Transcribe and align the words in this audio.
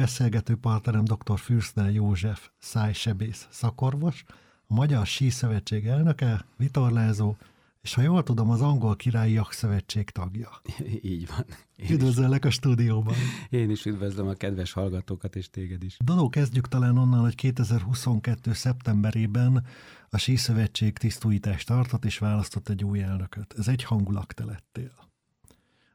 Beszélgető 0.00 0.56
partnerem 0.56 1.04
dr. 1.04 1.38
Fürszner 1.38 1.90
József 1.90 2.48
szájsebész 2.58 3.46
szakorvos, 3.50 4.24
a 4.66 4.74
Magyar 4.74 5.06
Sí 5.06 5.30
Szövetség 5.30 5.86
elnöke, 5.86 6.44
vitorlázó, 6.56 7.36
és 7.82 7.94
ha 7.94 8.02
jól 8.02 8.22
tudom, 8.22 8.50
az 8.50 8.60
Angol 8.60 8.96
Királyi 8.96 9.32
Jakszövetség 9.32 10.10
tagja. 10.10 10.50
Így 11.02 11.28
van. 11.28 11.44
Én 11.76 11.90
Üdvözöllek 11.90 12.44
is, 12.44 12.50
a 12.50 12.50
stúdióban. 12.50 13.14
Én 13.50 13.70
is 13.70 13.84
üdvözlöm 13.84 14.26
a 14.28 14.32
kedves 14.32 14.72
hallgatókat, 14.72 15.36
és 15.36 15.50
téged 15.50 15.82
is. 15.82 15.96
Dodó, 16.04 16.28
kezdjük 16.28 16.68
talán 16.68 16.98
onnan, 16.98 17.20
hogy 17.20 17.34
2022. 17.34 18.52
szeptemberében 18.52 19.66
a 20.10 20.18
Sí 20.18 20.36
Szövetség 20.36 20.98
tisztújítást 20.98 21.66
tartott, 21.66 22.04
és 22.04 22.18
választott 22.18 22.68
egy 22.68 22.84
új 22.84 23.02
elnököt. 23.02 23.54
Ez 23.58 23.68
egy 23.68 23.82
hangulag 23.82 24.32
te 24.32 24.44
lettél. 24.44 25.03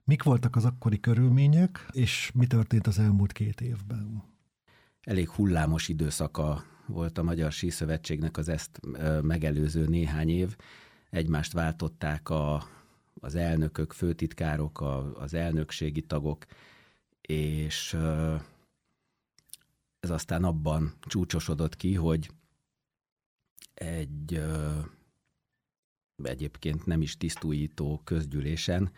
Mik 0.09 0.23
voltak 0.23 0.55
az 0.55 0.65
akkori 0.65 0.99
körülmények, 0.99 1.85
és 1.91 2.31
mi 2.33 2.47
történt 2.47 2.87
az 2.87 2.99
elmúlt 2.99 3.31
két 3.31 3.61
évben? 3.61 4.23
Elég 5.01 5.29
hullámos 5.29 5.87
időszaka 5.87 6.63
volt 6.85 7.17
a 7.17 7.23
Magyar 7.23 7.51
Síszövetségnek 7.51 8.37
az 8.37 8.49
ezt 8.49 8.79
megelőző 9.21 9.85
néhány 9.85 10.29
év. 10.29 10.55
Egymást 11.09 11.51
váltották 11.51 12.29
a, 12.29 12.67
az 13.13 13.35
elnökök, 13.35 13.93
főtitkárok, 13.93 14.81
a, 14.81 15.19
az 15.19 15.33
elnökségi 15.33 16.01
tagok, 16.01 16.45
és 17.21 17.93
ez 19.99 20.09
aztán 20.09 20.43
abban 20.43 20.93
csúcsosodott 21.01 21.75
ki, 21.75 21.95
hogy 21.95 22.29
egy 23.73 24.41
egyébként 26.23 26.85
nem 26.85 27.01
is 27.01 27.17
tisztújító 27.17 28.01
közgyűlésen 28.03 28.91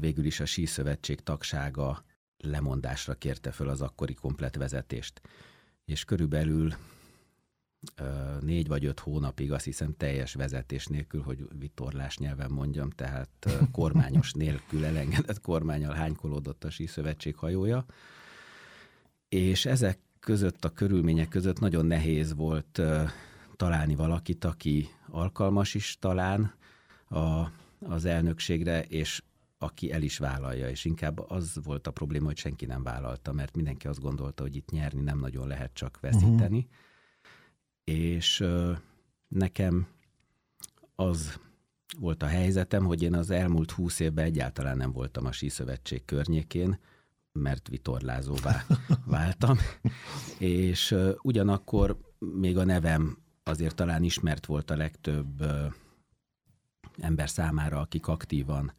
végül 0.00 0.24
is 0.24 0.40
a 0.40 0.44
síszövetség 0.44 1.20
tagsága 1.20 2.04
lemondásra 2.36 3.14
kérte 3.14 3.50
föl 3.50 3.68
az 3.68 3.80
akkori 3.80 4.14
komplet 4.14 4.56
vezetést. 4.56 5.20
És 5.84 6.04
körülbelül 6.04 6.74
négy 8.40 8.68
vagy 8.68 8.84
öt 8.84 9.00
hónapig 9.00 9.52
azt 9.52 9.64
hiszem 9.64 9.94
teljes 9.96 10.34
vezetés 10.34 10.86
nélkül, 10.86 11.22
hogy 11.22 11.48
vitorlás 11.58 12.18
nyelven 12.18 12.50
mondjam, 12.50 12.90
tehát 12.90 13.28
kormányos 13.72 14.32
nélkül 14.32 14.84
elengedett 14.84 15.40
kormányal 15.40 15.94
hánykolódott 15.94 16.64
a 16.64 16.70
síszövetség 16.70 17.36
hajója. 17.36 17.84
És 19.28 19.66
ezek 19.66 19.98
között, 20.20 20.64
a 20.64 20.70
körülmények 20.70 21.28
között 21.28 21.60
nagyon 21.60 21.86
nehéz 21.86 22.34
volt 22.34 22.80
találni 23.56 23.94
valakit, 23.94 24.44
aki 24.44 24.88
alkalmas 25.08 25.74
is 25.74 25.96
talán 26.00 26.54
a, 27.08 27.46
az 27.78 28.04
elnökségre, 28.04 28.82
és 28.82 29.22
aki 29.62 29.92
el 29.92 30.02
is 30.02 30.18
vállalja, 30.18 30.68
és 30.68 30.84
inkább 30.84 31.30
az 31.30 31.58
volt 31.62 31.86
a 31.86 31.90
probléma, 31.90 32.26
hogy 32.26 32.36
senki 32.36 32.66
nem 32.66 32.82
vállalta, 32.82 33.32
mert 33.32 33.56
mindenki 33.56 33.86
azt 33.86 34.00
gondolta, 34.00 34.42
hogy 34.42 34.56
itt 34.56 34.70
nyerni 34.70 35.00
nem 35.00 35.18
nagyon 35.18 35.46
lehet 35.46 35.74
csak 35.74 36.00
veszíteni. 36.00 36.58
Uh-huh. 36.58 36.70
És 37.84 38.40
ö, 38.40 38.72
nekem 39.28 39.86
az 40.94 41.40
volt 41.98 42.22
a 42.22 42.26
helyzetem, 42.26 42.84
hogy 42.84 43.02
én 43.02 43.14
az 43.14 43.30
elmúlt 43.30 43.70
húsz 43.70 44.00
évben 44.00 44.24
egyáltalán 44.24 44.76
nem 44.76 44.92
voltam 44.92 45.26
a 45.26 45.32
síszövetség 45.32 46.04
környékén, 46.04 46.78
mert 47.32 47.68
vitorlázóvá 47.68 48.64
váltam, 49.06 49.58
és 50.38 50.90
ö, 50.90 51.12
ugyanakkor 51.22 51.98
még 52.18 52.58
a 52.58 52.64
nevem 52.64 53.18
azért 53.42 53.74
talán 53.74 54.02
ismert 54.02 54.46
volt 54.46 54.70
a 54.70 54.76
legtöbb 54.76 55.40
ö, 55.40 55.66
ember 56.98 57.28
számára, 57.28 57.80
akik 57.80 58.06
aktívan 58.06 58.72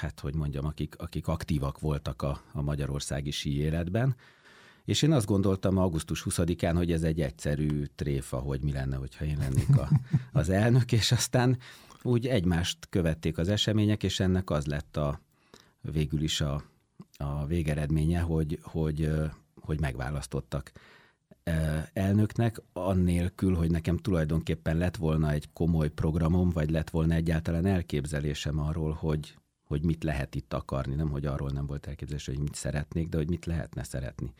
hát 0.00 0.20
hogy 0.20 0.34
mondjam, 0.34 0.66
akik, 0.66 0.94
akik 0.98 1.28
aktívak 1.28 1.80
voltak 1.80 2.22
a, 2.22 2.40
a 2.52 2.62
magyarországi 2.62 3.30
sí 3.30 3.58
életben. 3.58 4.16
És 4.84 5.02
én 5.02 5.12
azt 5.12 5.26
gondoltam 5.26 5.78
augusztus 5.78 6.26
20-án, 6.30 6.72
hogy 6.76 6.92
ez 6.92 7.02
egy 7.02 7.20
egyszerű 7.20 7.84
tréfa, 7.94 8.38
hogy 8.38 8.60
mi 8.60 8.72
lenne, 8.72 8.96
hogyha 8.96 9.24
én 9.24 9.38
lennék 9.38 9.76
a, 9.76 9.88
az 10.40 10.48
elnök, 10.48 10.92
és 10.92 11.12
aztán 11.12 11.58
úgy 12.02 12.26
egymást 12.26 12.78
követték 12.90 13.38
az 13.38 13.48
események, 13.48 14.02
és 14.02 14.20
ennek 14.20 14.50
az 14.50 14.66
lett 14.66 14.96
a 14.96 15.20
végül 15.80 16.22
is 16.22 16.40
a, 16.40 16.62
a 17.16 17.46
végeredménye, 17.46 18.20
hogy, 18.20 18.58
hogy, 18.62 19.10
hogy 19.60 19.80
megválasztottak 19.80 20.72
elnöknek, 21.92 22.62
annélkül, 22.72 23.54
hogy 23.54 23.70
nekem 23.70 23.96
tulajdonképpen 23.96 24.76
lett 24.76 24.96
volna 24.96 25.30
egy 25.30 25.48
komoly 25.52 25.90
programom, 25.90 26.50
vagy 26.50 26.70
lett 26.70 26.90
volna 26.90 27.14
egyáltalán 27.14 27.66
elképzelésem 27.66 28.58
arról, 28.58 28.92
hogy, 28.92 29.36
hogy 29.64 29.82
mit 29.82 30.04
lehet 30.04 30.34
itt 30.34 30.52
akarni. 30.52 30.94
Nem, 30.94 31.10
hogy 31.10 31.26
arról 31.26 31.50
nem 31.50 31.66
volt 31.66 31.86
elképzelés, 31.86 32.26
hogy 32.26 32.38
mit 32.38 32.54
szeretnék, 32.54 33.08
de 33.08 33.16
hogy 33.16 33.28
mit 33.28 33.46
lehetne 33.46 33.82
szeretni. 33.82 34.32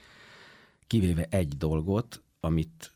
Kivéve 0.87 1.27
egy 1.31 1.57
dolgot, 1.57 2.23
amit 2.41 2.93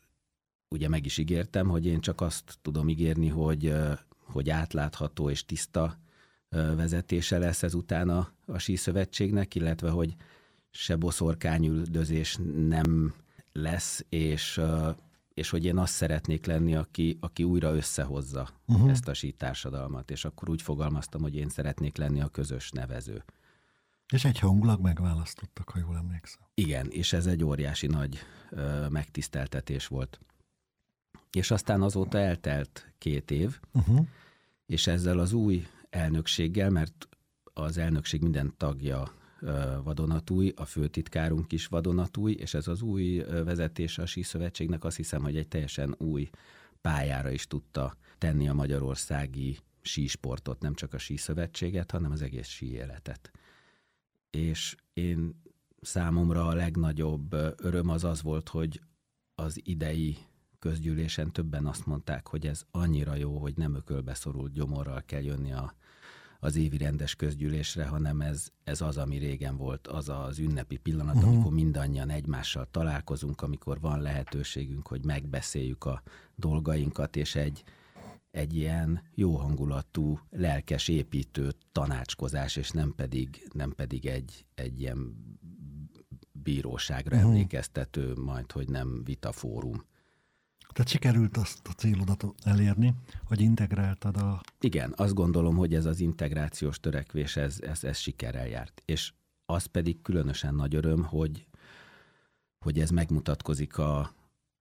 ugye 0.67 0.89
meg 0.89 1.05
is 1.05 1.17
ígértem, 1.17 1.67
hogy 1.67 1.85
én 1.85 1.99
csak 1.99 2.21
azt 2.21 2.57
tudom 2.61 2.89
ígérni, 2.89 3.27
hogy, 3.27 3.73
hogy 4.23 4.49
átlátható 4.49 5.29
és 5.29 5.45
tiszta 5.45 5.97
vezetése 6.49 7.37
lesz 7.37 7.63
ezután 7.63 8.09
a, 8.09 8.31
a 8.45 8.57
síszövetségnek, 8.57 9.55
illetve 9.55 9.89
hogy 9.89 10.15
se 10.71 10.95
boszorkányüldözés 10.95 12.37
nem 12.67 13.13
lesz, 13.51 14.05
és, 14.09 14.61
és 15.33 15.49
hogy 15.49 15.65
én 15.65 15.77
azt 15.77 15.93
szeretnék 15.93 16.45
lenni, 16.45 16.75
aki, 16.75 17.17
aki 17.19 17.43
újra 17.43 17.75
összehozza 17.75 18.49
uh-huh. 18.67 18.89
ezt 18.89 19.07
a 19.07 19.15
társadalmat, 19.37 20.11
és 20.11 20.25
akkor 20.25 20.49
úgy 20.49 20.61
fogalmaztam, 20.61 21.21
hogy 21.21 21.35
én 21.35 21.49
szeretnék 21.49 21.97
lenni 21.97 22.21
a 22.21 22.27
közös 22.27 22.71
nevező. 22.71 23.23
És 24.13 24.25
egy 24.25 24.39
hangulag 24.39 24.81
megválasztottak, 24.81 25.69
ha 25.69 25.79
jól 25.79 25.95
emlékszem. 25.95 26.41
Igen, 26.53 26.87
és 26.89 27.13
ez 27.13 27.25
egy 27.25 27.43
óriási 27.43 27.87
nagy 27.87 28.19
ö, 28.49 28.87
megtiszteltetés 28.89 29.87
volt. 29.87 30.19
És 31.31 31.51
aztán 31.51 31.81
azóta 31.81 32.17
eltelt 32.17 32.93
két 32.97 33.31
év, 33.31 33.59
uh-huh. 33.73 34.05
és 34.65 34.87
ezzel 34.87 35.19
az 35.19 35.33
új 35.33 35.67
elnökséggel, 35.89 36.69
mert 36.69 37.07
az 37.53 37.77
elnökség 37.77 38.21
minden 38.21 38.53
tagja 38.57 39.13
vadonatúj, 39.83 40.53
a 40.55 40.65
főtitkárunk 40.65 41.51
is 41.51 41.67
vadonatúj, 41.67 42.31
és 42.31 42.53
ez 42.53 42.67
az 42.67 42.81
új 42.81 43.23
vezetés 43.43 43.97
a 43.97 44.05
síszövetségnek 44.05 44.83
azt 44.83 44.95
hiszem, 44.95 45.21
hogy 45.21 45.37
egy 45.37 45.47
teljesen 45.47 45.95
új 45.97 46.29
pályára 46.81 47.29
is 47.29 47.47
tudta 47.47 47.97
tenni 48.17 48.49
a 48.49 48.53
magyarországi 48.53 49.57
sísportot, 49.81 50.61
nem 50.61 50.73
csak 50.73 50.93
a 50.93 50.97
síszövetséget, 50.97 51.91
hanem 51.91 52.11
az 52.11 52.21
egész 52.21 52.47
sí 52.47 52.71
életet. 52.71 53.31
És 54.29 54.75
én 54.93 55.41
számomra 55.81 56.47
a 56.47 56.53
legnagyobb 56.53 57.33
öröm 57.57 57.89
az 57.89 58.03
az 58.03 58.21
volt, 58.21 58.49
hogy 58.49 58.81
az 59.35 59.59
idei 59.63 60.17
közgyűlésen 60.59 61.31
többen 61.31 61.65
azt 61.65 61.85
mondták, 61.85 62.27
hogy 62.27 62.47
ez 62.47 62.63
annyira 62.71 63.15
jó, 63.15 63.37
hogy 63.37 63.57
nem 63.57 63.75
ökölbe 63.75 64.13
szorult 64.13 64.51
gyomorral 64.51 65.01
kell 65.05 65.21
jönni 65.21 65.53
a 65.53 65.75
az 66.43 66.55
évi 66.55 66.77
rendes 66.77 67.15
közgyűlésre, 67.15 67.85
hanem 67.85 68.21
ez, 68.21 68.47
ez 68.63 68.81
az, 68.81 68.97
ami 68.97 69.17
régen 69.17 69.57
volt, 69.57 69.87
az 69.87 70.09
az 70.09 70.39
ünnepi 70.39 70.77
pillanat, 70.77 71.15
uh-huh. 71.15 71.31
amikor 71.31 71.51
mindannyian 71.51 72.09
egymással 72.09 72.67
találkozunk, 72.71 73.41
amikor 73.41 73.79
van 73.79 74.01
lehetőségünk, 74.01 74.87
hogy 74.87 75.05
megbeszéljük 75.05 75.85
a 75.85 76.03
dolgainkat, 76.35 77.15
és 77.15 77.35
egy, 77.35 77.63
egy 78.31 78.55
ilyen 78.55 79.01
jó 79.15 79.35
hangulatú, 79.35 80.19
lelkes 80.29 80.87
építő 80.87 81.51
tanácskozás, 81.71 82.55
és 82.55 82.69
nem 82.69 82.93
pedig, 82.95 83.47
nem 83.53 83.71
pedig 83.71 84.05
egy, 84.05 84.45
egy 84.55 84.79
ilyen 84.79 85.15
bíróságra 86.31 87.15
uh-huh. 87.15 87.31
emlékeztető, 87.31 88.13
majd, 88.15 88.51
hogy 88.51 88.69
nem 88.69 89.03
vitafórum. 89.03 89.83
Tehát 90.71 90.91
sikerült 90.91 91.37
azt 91.37 91.67
a 91.67 91.71
célodat 91.71 92.25
elérni, 92.43 92.95
hogy 93.23 93.41
integráltad 93.41 94.17
a... 94.17 94.41
Igen, 94.59 94.93
azt 94.95 95.13
gondolom, 95.13 95.55
hogy 95.55 95.73
ez 95.73 95.85
az 95.85 95.99
integrációs 95.99 96.79
törekvés, 96.79 97.35
ez, 97.35 97.59
ez, 97.61 97.83
ez 97.83 97.97
sikerrel 97.97 98.47
járt. 98.47 98.81
És 98.85 99.13
az 99.45 99.65
pedig 99.65 100.01
különösen 100.01 100.55
nagy 100.55 100.75
öröm, 100.75 101.03
hogy, 101.03 101.47
hogy 102.59 102.79
ez 102.79 102.89
megmutatkozik 102.89 103.77
a, 103.77 104.13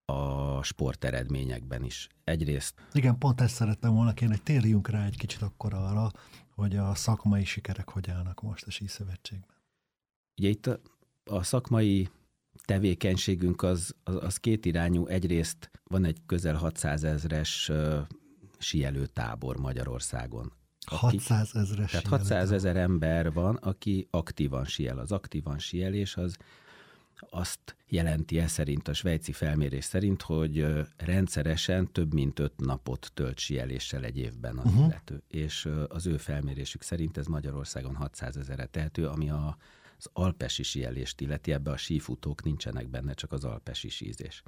a 0.05 0.62
sporteredményekben 0.62 1.85
is. 1.85 2.08
Egyrészt... 2.25 2.75
Igen, 2.93 3.19
pont 3.19 3.40
ezt 3.40 3.55
szerettem 3.55 3.94
volna 3.94 4.14
kérni, 4.14 4.35
hogy 4.35 4.44
térjünk 4.44 4.88
rá 4.88 5.05
egy 5.05 5.17
kicsit 5.17 5.43
akkor 5.43 5.75
arra, 5.75 6.11
hogy 6.55 6.76
a 6.76 6.94
szakmai 6.94 7.44
sikerek 7.44 7.88
hogy 7.88 8.11
állnak 8.11 8.43
most 8.43 8.67
a 8.67 8.70
síszövetségben. 8.70 9.56
Ugye 10.40 10.49
itt 10.49 10.67
a, 10.67 10.81
a 11.25 11.43
szakmai 11.43 12.08
tevékenységünk 12.64 13.62
az, 13.62 13.94
az, 14.05 14.14
az 14.14 14.37
két 14.37 14.67
irányú. 14.67 15.06
Egyrészt 15.06 15.70
van 15.85 16.05
egy 16.05 16.19
közel 16.26 16.55
600 16.55 17.05
ezres 17.05 17.69
uh, 17.69 17.99
sielő 18.58 19.06
tábor 19.06 19.56
Magyarországon. 19.56 20.52
600 20.87 21.50
ezres 21.55 21.91
Tehát 21.91 22.06
600 22.06 22.52
ezer 22.52 22.76
ember 22.76 23.32
van, 23.32 23.55
aki 23.55 24.08
aktívan 24.11 24.64
siel. 24.64 24.99
Az 24.99 25.12
aktívan 25.12 25.58
sielés 25.58 26.17
az 26.17 26.37
azt 27.31 27.76
jelenti 27.87 28.38
ez 28.38 28.50
szerint, 28.50 28.88
a 28.88 28.93
svejci 28.93 29.32
felmérés 29.32 29.85
szerint, 29.85 30.23
hogy 30.23 30.67
rendszeresen 30.97 31.93
több 31.93 32.14
mint 32.14 32.38
öt 32.38 32.52
napot 32.56 33.11
tölt 33.14 33.38
sieléssel 33.38 34.05
egy 34.05 34.19
évben 34.19 34.58
az 34.58 34.64
uh-huh. 34.64 34.87
illető. 34.87 35.23
És 35.29 35.69
az 35.88 36.06
ő 36.06 36.17
felmérésük 36.17 36.82
szerint 36.82 37.17
ez 37.17 37.26
Magyarországon 37.26 37.94
600 37.94 38.37
ezerre 38.37 38.67
tehető, 38.67 39.06
ami 39.06 39.31
a 39.31 39.56
az 40.00 40.11
alpesi 40.12 40.62
síelést 40.62 41.20
illeti, 41.20 41.52
ebbe 41.52 41.70
a 41.70 41.76
sífutók 41.76 42.43
nincsenek 42.43 42.88
benne, 42.88 43.14
csak 43.14 43.32
az 43.32 43.44
alpesi 43.44 43.88
sízés. 43.88 44.43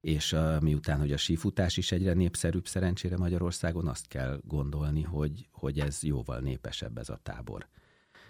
És 0.00 0.32
uh, 0.32 0.60
miután, 0.60 0.98
hogy 0.98 1.12
a 1.12 1.16
sífutás 1.16 1.76
is 1.76 1.92
egyre 1.92 2.12
népszerűbb 2.12 2.66
szerencsére 2.66 3.16
Magyarországon, 3.16 3.88
azt 3.88 4.06
kell 4.06 4.40
gondolni, 4.44 5.02
hogy, 5.02 5.48
hogy 5.50 5.78
ez 5.80 6.02
jóval 6.02 6.40
népesebb 6.40 6.98
ez 6.98 7.08
a 7.08 7.18
tábor. 7.22 7.68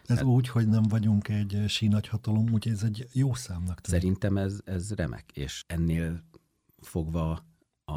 Ez 0.05 0.16
hát, 0.16 0.25
úgy, 0.25 0.49
hogy 0.49 0.69
nem 0.69 0.82
vagyunk 0.82 1.28
egy 1.28 1.64
sínagyhatalom, 1.69 2.52
úgyhogy 2.52 2.72
ez 2.72 2.82
egy 2.82 3.08
jó 3.12 3.34
számnak 3.34 3.81
tűnik. 3.81 4.00
Szerintem 4.00 4.37
ez, 4.37 4.60
ez 4.64 4.93
remek, 4.94 5.31
és 5.32 5.64
ennél 5.66 6.25
fogva 6.81 7.44
a, 7.84 7.93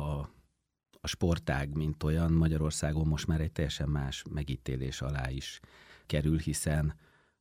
a 1.02 1.08
sportág, 1.08 1.76
mint 1.76 2.04
olyan 2.04 2.32
Magyarországon 2.32 3.08
most 3.08 3.28
már 3.28 3.42
egy 3.42 3.52
teljesen 3.52 3.90
más 3.90 4.24
megítélés 4.30 5.02
alá 5.02 5.30
is 5.30 5.60
kerül, 6.06 6.38
hiszen 6.38 6.96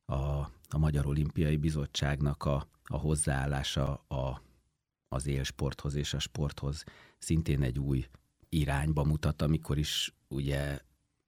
a, 0.05 0.49
a 0.73 0.77
Magyar 0.77 1.05
Olimpiai 1.05 1.57
Bizottságnak 1.57 2.43
a, 2.43 2.67
a 2.83 2.97
hozzáállása 2.97 3.93
a, 3.93 4.41
az 5.07 5.27
élsporthoz 5.27 5.95
és 5.95 6.13
a 6.13 6.19
sporthoz 6.19 6.83
szintén 7.17 7.61
egy 7.61 7.79
új 7.79 8.07
irányba 8.49 9.03
mutat, 9.03 9.41
amikor 9.41 9.77
is 9.77 10.13
ugye 10.27 10.79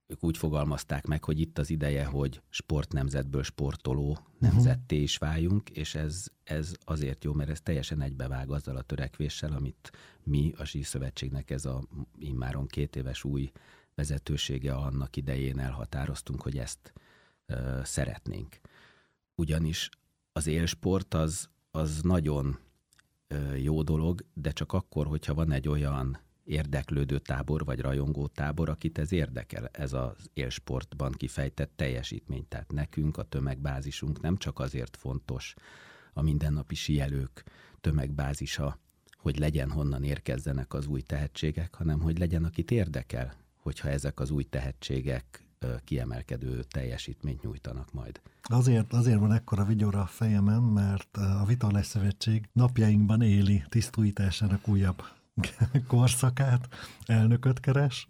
ők 0.07 0.24
úgy 0.24 0.38
fogalmazták 0.38 1.06
meg, 1.06 1.24
hogy 1.24 1.40
itt 1.40 1.57
az 1.57 1.69
ideje, 1.69 2.06
hogy 2.06 2.42
sportnemzetből 2.50 3.44
sportoló 3.44 4.18
nemzetté 4.40 5.01
is 5.01 5.18
váljunk, 5.18 5.69
és 5.69 5.95
ez, 5.95 6.25
ez 6.44 6.74
azért 6.84 7.24
jó, 7.24 7.34
mert 7.34 7.50
ez 7.50 7.62
teljesen 7.62 8.01
egybevág 8.01 8.51
azzal 8.51 8.75
a 8.75 8.81
törekvéssel, 8.81 9.54
amit 9.54 9.92
mi 10.24 10.54
a 10.57 10.66
Szövetségnek 10.81 11.51
ez 11.51 11.66
a 11.66 11.84
immáron 12.19 12.68
két 12.68 12.95
éves 12.95 13.24
új 13.24 13.51
vezetősége 13.95 14.74
annak 14.74 15.16
idején 15.16 15.60
elhatároztunk, 15.60 16.42
hogy 16.42 16.57
ezt 16.57 16.94
ö, 17.45 17.80
szeretnénk. 17.84 18.60
Ugyanis 19.35 19.89
az 20.31 20.47
élsport 20.47 21.13
az, 21.13 21.50
az 21.71 22.01
nagyon 22.01 22.59
jó 23.56 23.81
dolog, 23.81 24.25
de 24.33 24.51
csak 24.51 24.74
akkor, 24.74 25.07
hogyha 25.07 25.33
van 25.33 25.51
egy 25.51 25.68
olyan 25.68 26.19
érdeklődő 26.44 27.19
tábor 27.19 27.65
vagy 27.65 27.80
rajongó 27.80 28.27
tábor, 28.27 28.69
akit 28.69 28.97
ez 28.97 29.12
érdekel, 29.12 29.68
ez 29.71 29.94
az 29.94 30.30
élsportban 30.33 31.12
kifejtett 31.12 31.71
teljesítmény. 31.75 32.47
Tehát 32.47 32.71
nekünk 32.71 33.18
a 33.18 33.24
tömegbázisunk 33.24 34.21
nem 34.21 34.38
csak 34.38 34.59
azért 34.59 34.97
fontos 34.97 35.53
a 36.13 36.21
mindennapi 36.21 36.75
sielők 36.75 37.44
tömegbázisa, 37.81 38.80
hogy 39.18 39.38
legyen 39.38 39.71
honnan 39.71 40.03
érkezzenek 40.03 40.74
az 40.74 40.88
új 40.88 41.01
tehetségek, 41.01 41.75
hanem 41.75 42.00
hogy 42.00 42.19
legyen, 42.19 42.44
akit 42.44 42.71
érdekel, 42.71 43.35
hogyha 43.56 43.89
ezek 43.89 44.19
az 44.19 44.30
új 44.30 44.44
tehetségek 44.44 45.45
kiemelkedő 45.83 46.63
teljesítményt 46.63 47.42
nyújtanak 47.42 47.94
majd. 47.94 48.21
Azért, 48.44 48.94
azért 48.94 49.19
van 49.19 49.31
ekkora 49.31 49.65
vigyora 49.65 50.01
a 50.01 50.06
fejemen, 50.06 50.62
mert 50.62 51.18
a 51.18 51.45
Vitorlás 51.45 51.86
Szövetség 51.86 52.50
napjainkban 52.54 53.21
éli 53.21 53.63
tisztújításának 53.69 54.68
újabb 54.68 55.04
korszakát, 55.88 56.68
elnököt 57.06 57.60
keres, 57.60 58.07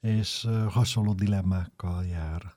és 0.00 0.48
hasonló 0.68 1.12
dilemmákkal 1.12 2.04
jár. 2.04 2.54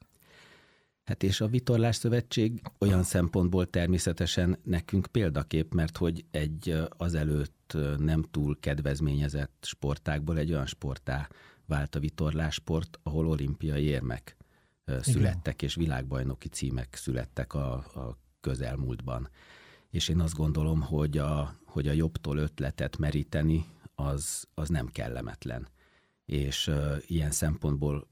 Hát 1.07 1.23
és 1.23 1.41
a 1.41 1.47
Vitorlás 1.47 1.95
Szövetség 1.95 2.61
olyan 2.79 3.03
szempontból 3.03 3.69
természetesen 3.69 4.57
nekünk 4.63 5.07
példakép, 5.11 5.73
mert 5.73 5.97
hogy 5.97 6.25
egy 6.31 6.75
azelőtt 6.97 7.77
nem 7.97 8.23
túl 8.31 8.59
kedvezményezett 8.59 9.57
sportákból 9.61 10.37
egy 10.37 10.51
olyan 10.51 10.65
sportá 10.65 11.27
vált 11.67 11.95
a 11.95 11.99
vitorlásport, 11.99 12.99
ahol 13.03 13.27
olimpiai 13.27 13.83
érmek 13.83 14.37
születtek, 14.85 15.53
Igen. 15.53 15.69
és 15.69 15.75
világbajnoki 15.75 16.47
címek 16.47 16.95
születtek 16.95 17.53
a, 17.53 17.73
a 17.73 18.17
közelmúltban. 18.41 19.29
És 19.89 20.07
én 20.07 20.19
azt 20.19 20.35
gondolom, 20.35 20.81
hogy 20.81 21.17
a, 21.17 21.55
hogy 21.65 21.87
a 21.87 21.91
jobbtól 21.91 22.37
ötletet 22.37 22.97
meríteni, 22.97 23.65
az, 23.95 24.47
az 24.53 24.69
nem 24.69 24.87
kellemetlen. 24.87 25.67
És 26.25 26.67
uh, 26.67 26.97
ilyen 27.05 27.31
szempontból 27.31 28.07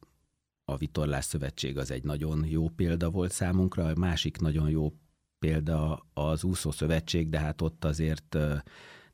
a 0.66 0.78
Vitorlás 0.78 1.26
Szövetség 1.26 1.78
az 1.78 1.92
egy 1.92 2.04
nagyon 2.04 2.46
jó 2.46 2.70
példa 2.70 3.10
volt 3.10 3.32
számunkra, 3.32 3.86
a 3.86 3.96
másik 3.98 4.38
nagyon 4.38 4.70
jó 4.70 4.94
példa 5.40 6.06
az 6.14 6.44
Úszó 6.44 6.72
Szövetség, 6.72 7.30
de 7.30 7.40
hát 7.40 7.62
ott 7.62 7.86
azért 7.86 8.36
uh, 8.36 8.58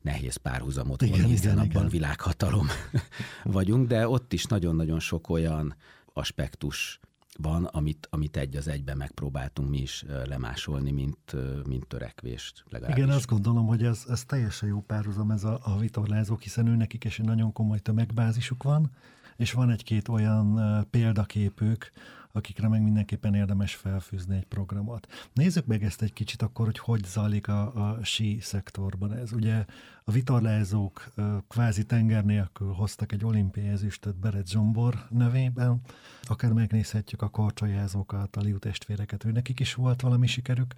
nehéz 0.02 0.36
párhuzamot 0.36 1.00
vonni, 1.00 1.24
hiszen 1.24 1.52
igen, 1.52 1.58
abban 1.58 1.68
igen. 1.68 1.88
világhatalom 1.88 2.66
vagyunk, 3.44 3.88
de 3.88 4.08
ott 4.08 4.32
is 4.32 4.44
nagyon-nagyon 4.44 5.00
sok 5.00 5.28
olyan 5.28 5.76
aspektus 6.12 7.00
van, 7.38 7.64
amit, 7.64 8.06
amit 8.10 8.36
egy 8.36 8.56
az 8.56 8.68
egyben 8.68 8.96
megpróbáltunk 8.96 9.70
mi 9.70 9.78
is 9.78 10.04
lemásolni, 10.24 10.90
mint, 10.90 11.36
mint 11.66 11.86
törekvést. 11.86 12.64
Legalábbis. 12.68 13.04
Igen, 13.04 13.16
azt 13.16 13.26
gondolom, 13.26 13.66
hogy 13.66 13.82
ez, 13.84 14.04
ez 14.08 14.24
teljesen 14.24 14.68
jó 14.68 14.80
párhuzam 14.80 15.30
ez 15.30 15.44
a, 15.44 15.58
a 15.62 15.78
vitorlázók, 15.78 16.42
hiszen 16.42 16.66
ő 16.66 16.76
nekik 16.76 17.04
is 17.04 17.18
egy 17.18 17.26
nagyon 17.26 17.52
komoly 17.52 17.78
tömegbázisuk 17.78 18.62
van, 18.62 18.90
és 19.36 19.52
van 19.52 19.70
egy-két 19.70 20.08
olyan 20.08 20.60
példaképük, 20.90 21.92
akikre 22.32 22.68
meg 22.68 22.82
mindenképpen 22.82 23.34
érdemes 23.34 23.74
felfűzni 23.74 24.36
egy 24.36 24.44
programot. 24.44 25.28
Nézzük 25.32 25.66
meg 25.66 25.84
ezt 25.84 26.02
egy 26.02 26.12
kicsit 26.12 26.42
akkor, 26.42 26.66
hogy 26.66 26.78
hogy 26.78 27.04
zajlik 27.04 27.48
a, 27.48 27.90
a 27.90 28.04
sí 28.04 28.38
szektorban 28.40 29.12
ez. 29.12 29.32
Ugye 29.32 29.64
a 30.04 30.10
vitorlázók 30.10 31.12
kvázi 31.48 31.84
tenger 31.84 32.24
nélkül 32.24 32.72
hoztak 32.72 33.12
egy 33.12 33.24
olimpiai 33.24 33.66
ezüstöt 33.66 34.16
Beret 34.16 34.48
Zsombor 34.48 35.06
nevében, 35.10 35.80
akár 36.22 36.52
megnézhetjük 36.52 37.22
a 37.22 37.28
korcsolyázókat, 37.28 38.36
a 38.36 38.40
liu 38.40 38.58
testvéreket, 38.58 39.24
ő 39.24 39.30
nekik 39.30 39.60
is 39.60 39.74
volt 39.74 40.00
valami 40.00 40.26
sikerük, 40.26 40.74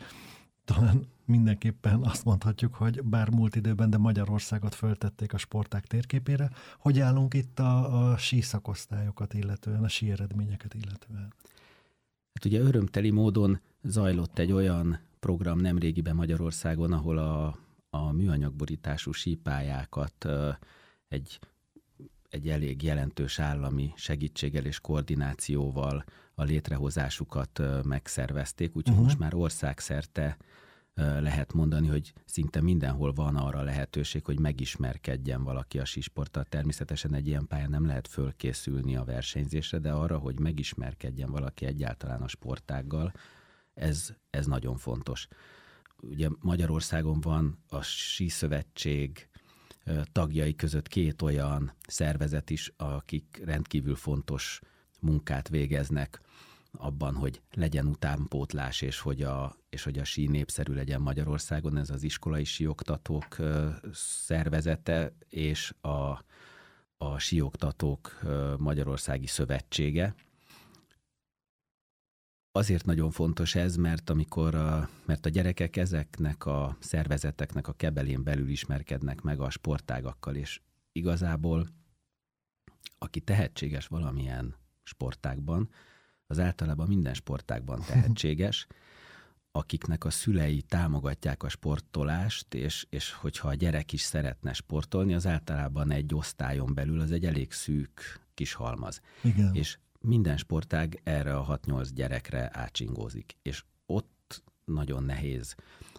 talán 0.65 1.07
mindenképpen 1.25 2.03
azt 2.03 2.25
mondhatjuk, 2.25 2.75
hogy 2.75 3.03
bár 3.03 3.31
múlt 3.31 3.57
időben, 3.57 3.91
de 3.91 3.99
Magyarországot 3.99 4.75
föltették 4.75 5.33
a 5.33 5.39
sporták 5.39 5.87
térképére. 5.87 6.51
Hogy 6.79 7.01
állunk 7.01 7.35
itt 7.35 7.59
a, 7.59 8.11
a 8.11 8.17
sí 8.17 8.41
szakosztályokat 8.41 9.35
illetően, 9.35 9.85
a 9.85 9.89
sí 9.89 10.11
eredményeket 10.11 10.75
illetően? 10.75 11.35
Hát 12.35 12.45
ugye 12.45 12.61
örömteli 12.61 13.11
módon 13.11 13.61
zajlott 13.83 14.39
egy 14.39 14.53
olyan 14.53 14.99
program 15.21 15.59
nemrégiben 15.59 16.15
Magyarországon, 16.15 16.93
ahol 16.93 17.19
a, 17.19 17.59
a 17.91 18.13
műanyagborítású 18.13 19.13
sípályákat 19.13 20.27
egy, 21.09 21.39
egy 22.35 22.49
elég 22.49 22.83
jelentős 22.83 23.39
állami 23.39 23.93
segítséggel 23.97 24.65
és 24.65 24.81
koordinációval 24.81 26.05
a 26.35 26.43
létrehozásukat 26.43 27.61
megszervezték, 27.85 28.77
úgyhogy 28.77 28.93
uh-huh. 28.93 29.05
most 29.05 29.19
már 29.19 29.35
országszerte 29.35 30.37
lehet 30.95 31.53
mondani, 31.53 31.89
hogy 31.89 32.13
szinte 32.25 32.61
mindenhol 32.61 33.13
van 33.13 33.37
arra 33.37 33.63
lehetőség, 33.63 34.25
hogy 34.25 34.39
megismerkedjen 34.39 35.45
valaki 35.45 35.79
a 35.79 35.85
sísporttal. 35.85 36.45
Természetesen 36.45 37.15
egy 37.15 37.27
ilyen 37.27 37.47
pályán 37.47 37.71
nem 37.71 37.87
lehet 37.87 38.09
fölkészülni 38.09 38.97
a 38.97 39.05
versenyzésre, 39.05 39.79
de 39.79 39.93
arra, 39.93 40.19
hogy 40.19 40.39
megismerkedjen 40.39 41.31
valaki 41.31 41.67
egyáltalán 41.67 42.23
a 42.23 42.29
sportággal, 42.29 43.13
ez, 43.75 44.15
ez 44.31 44.47
nagyon 44.47 44.77
fontos. 44.77 45.29
Ugye 46.01 46.29
Magyarországon 46.41 47.21
van 47.21 47.59
a 47.69 47.83
síszövetség 47.83 49.29
tagjai 50.13 50.55
között 50.55 50.89
két 50.89 51.23
olyan 51.23 51.73
szervezet 51.87 52.51
is, 52.51 52.73
akik 52.77 53.41
rendkívül 53.45 53.97
fontos 53.97 54.61
munkát 55.01 55.49
végeznek 55.49 56.21
abban, 56.73 57.15
hogy 57.15 57.43
legyen 57.51 57.87
utánpótlás, 57.87 58.81
és 58.81 59.01
hogy 59.01 59.23
a, 59.23 59.57
és 59.69 59.83
hogy 59.83 59.99
a 59.99 60.05
sí 60.05 60.27
népszerű 60.27 60.73
legyen 60.73 61.01
Magyarországon, 61.01 61.77
ez 61.77 61.91
az 61.91 62.03
iskolai 62.03 62.45
síoktatók 62.45 63.37
szervezete 63.93 65.13
és 65.29 65.75
a, 65.81 66.25
a 66.97 67.19
síoktatók 67.19 68.21
Magyarországi 68.59 69.27
Szövetsége. 69.27 70.15
Azért 72.57 72.85
nagyon 72.85 73.11
fontos 73.11 73.55
ez, 73.55 73.77
mert 73.77 74.11
amikor 74.11 74.55
a, 74.55 74.89
mert 75.05 75.27
a 75.27 75.29
gyerekek 75.29 75.77
ezeknek 75.77 76.47
a 76.47 76.77
szervezeteknek 76.81 77.69
a 77.69 77.73
kebelén 77.73 78.23
belül 78.23 78.49
ismerkednek 78.49 79.21
meg 79.21 79.41
a 79.41 79.51
sportágakkal, 79.51 80.35
és 80.35 80.61
igazából 80.93 81.69
aki 82.99 83.21
tehetséges 83.21 83.87
valamilyen 83.87 84.55
sportágban, 84.83 85.71
az 86.27 86.39
általában 86.39 86.89
minden 86.89 87.15
sportágban 87.15 87.81
tehetséges, 87.87 88.67
akiknek 89.53 90.05
a 90.05 90.11
szülei 90.11 90.63
támogatják 90.63 91.43
a 91.43 91.49
sportolást, 91.49 92.55
és, 92.55 92.87
és 92.91 93.13
hogyha 93.13 93.49
a 93.49 93.55
gyerek 93.55 93.93
is 93.93 94.01
szeretne 94.01 94.53
sportolni, 94.53 95.15
az 95.15 95.27
általában 95.27 95.91
egy 95.91 96.15
osztályon 96.15 96.75
belül 96.75 97.01
az 97.01 97.11
egy 97.11 97.25
elég 97.25 97.53
szűk 97.53 98.21
kis 98.35 98.53
halmaz. 98.53 99.01
Igen. 99.23 99.55
És 99.55 99.79
minden 100.05 100.37
sportág 100.37 101.01
erre 101.03 101.37
a 101.37 101.59
6-8 101.67 101.89
gyerekre 101.95 102.51
átsingózik, 102.53 103.37
és 103.43 103.65
ott 103.87 104.43
nagyon 104.65 105.05
nehéz 105.05 105.55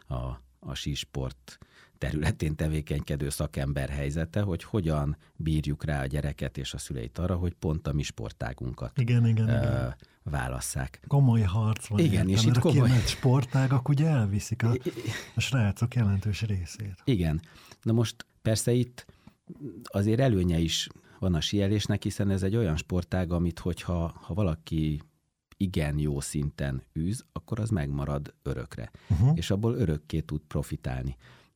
a, 0.08 0.16
a 0.60 0.74
sísport 0.74 1.58
területén 1.98 2.56
tevékenykedő 2.56 3.30
szakember 3.30 3.90
helyzete, 3.90 4.42
hogy 4.42 4.64
hogyan 4.64 5.18
bírjuk 5.36 5.84
rá 5.84 6.02
a 6.02 6.06
gyereket 6.06 6.58
és 6.58 6.74
a 6.74 6.78
szüleit 6.78 7.18
arra, 7.18 7.36
hogy 7.36 7.54
pont 7.54 7.88
a 7.88 7.94
mi 7.94 8.04
sportágunkat 8.04 8.98
igen, 8.98 9.28
igen, 9.28 9.48
igen. 9.48 9.96
válasszák. 10.24 11.00
Komoly 11.08 11.42
harc 11.42 11.88
van. 11.88 12.00
Igen, 12.00 12.30
értem, 12.30 12.30
és 12.30 12.46
itt 12.46 12.60
komoly... 12.60 12.90
A 12.90 12.96
sportágak 12.96 13.90
ugye 13.90 14.08
elviszik 14.08 14.64
a, 14.64 14.74
a 15.36 15.40
srácok 15.40 15.96
jelentős 15.96 16.42
részét. 16.42 17.02
Igen. 17.04 17.42
Na 17.82 17.92
most 17.92 18.26
persze 18.42 18.72
itt 18.72 19.06
azért 19.84 20.20
előnye 20.20 20.58
is 20.58 20.88
van 21.20 21.34
a 21.34 21.42
sielésnek, 21.42 22.04
hiszen 22.04 22.30
ez 22.30 22.44
egy 22.44 22.56
olyan 22.56 22.76
sportág, 22.76 23.32
amit 23.32 23.60
hogyha 23.60 24.14
ha 24.22 24.34
valaki 24.34 25.02
igen 25.58 26.00
jó 26.00 26.20
szinten 26.20 26.82
űz, 27.00 27.26
akkor 27.32 27.60
az 27.60 27.70
megmarad 27.70 28.34
örökre. 28.44 28.92
Uh-huh. 29.10 29.32
És 29.36 29.52
abból 29.52 29.76
örökké 29.76 30.20
tud 30.20 30.42
profitálni 30.48 31.16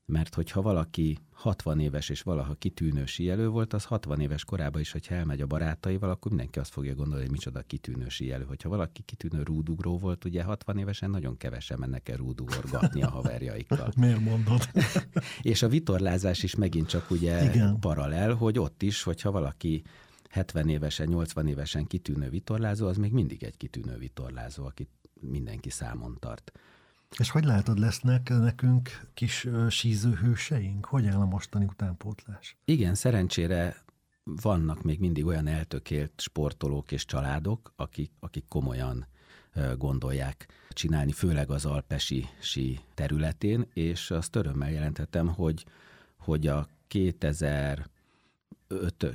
mert 0.10 0.36
hogyha 0.36 0.62
valaki 0.62 1.18
60 1.32 1.80
éves 1.80 2.10
és 2.10 2.22
valaha 2.22 2.54
kitűnő 2.54 3.06
síelő 3.06 3.48
volt, 3.48 3.74
az 3.74 3.84
60 3.84 4.20
éves 4.20 4.46
korában 4.46 4.82
is, 4.82 4.92
hogyha 4.92 5.16
elmegy 5.16 5.42
a 5.42 5.46
barátaival, 5.46 6.10
akkor 6.10 6.32
mindenki 6.32 6.60
azt 6.60 6.72
fogja 6.72 6.96
gondolni, 6.96 7.24
hogy 7.24 7.32
micsoda 7.32 7.62
kitűnő 7.62 8.10
síelő. 8.10 8.44
Hogyha 8.44 8.70
valaki 8.70 9.02
kitűnő 9.02 9.44
rúdugró 9.44 9.98
volt, 9.98 10.26
ugye 10.26 10.44
60 10.44 10.78
évesen 10.78 11.10
nagyon 11.10 11.38
kevesen 11.38 11.80
mennek 11.80 12.10
el 12.10 12.18
rúdugorgatni 12.18 13.04
a 13.04 13.10
haverjaikkal. 13.10 13.92
Miért 13.98 14.20
mondod? 14.20 14.62
és 15.42 15.62
a 15.62 15.68
vitorlázás 15.68 16.44
is 16.44 16.56
megint 16.56 16.88
csak 16.88 17.12
ugye 17.12 17.44
Igen. 17.44 17.80
paralel, 17.80 18.34
hogy 18.34 18.60
ott 18.60 18.82
is, 18.82 19.04
hogyha 19.04 19.32
valaki 19.32 19.84
70 20.30 20.70
évesen, 20.70 21.08
80 21.08 21.48
évesen 21.48 21.86
kitűnő 21.86 22.30
vitorlázó, 22.30 22.88
az 22.88 22.98
még 22.98 23.12
mindig 23.12 23.44
egy 23.44 23.58
kitűnő 23.58 23.98
vitorlázó, 23.98 24.66
akit 24.66 24.90
mindenki 25.22 25.70
számon 25.70 26.18
tart. 26.20 26.52
És 27.18 27.30
hogy 27.30 27.44
látod, 27.44 27.80
lesznek 27.80 28.30
nekünk 28.30 29.08
kis 29.14 29.48
sízőhőseink? 29.70 30.86
Hogy 30.86 31.08
áll 31.08 31.20
a 31.20 31.26
mostani 31.26 31.66
utánpótlás? 31.66 32.58
Igen, 32.66 32.96
szerencsére 32.96 33.84
vannak 34.24 34.84
még 34.84 35.00
mindig 35.00 35.26
olyan 35.26 35.48
eltökélt 35.48 36.12
sportolók 36.22 36.92
és 36.92 37.06
családok, 37.06 37.74
akik, 37.76 38.12
akik 38.20 38.46
komolyan 38.48 39.08
gondolják 39.78 40.48
csinálni, 40.70 41.12
főleg 41.12 41.50
az 41.50 41.66
alpesi 41.66 42.28
sí 42.40 42.80
területén, 42.94 43.66
és 43.74 44.12
azt 44.12 44.36
örömmel 44.36 44.72
jelentettem, 44.72 45.28
hogy, 45.28 45.66
hogy 46.18 46.48
a 46.48 46.68
2000 46.88 47.90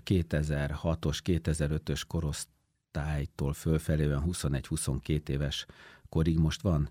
2006-os, 0.05 1.19
2005-ös 1.25 2.03
korosztálytól 2.07 3.53
fölfelé 3.53 4.07
olyan 4.07 4.25
21-22 4.27 5.29
éves 5.29 5.67
korig 6.09 6.39
most 6.39 6.63
van 6.63 6.91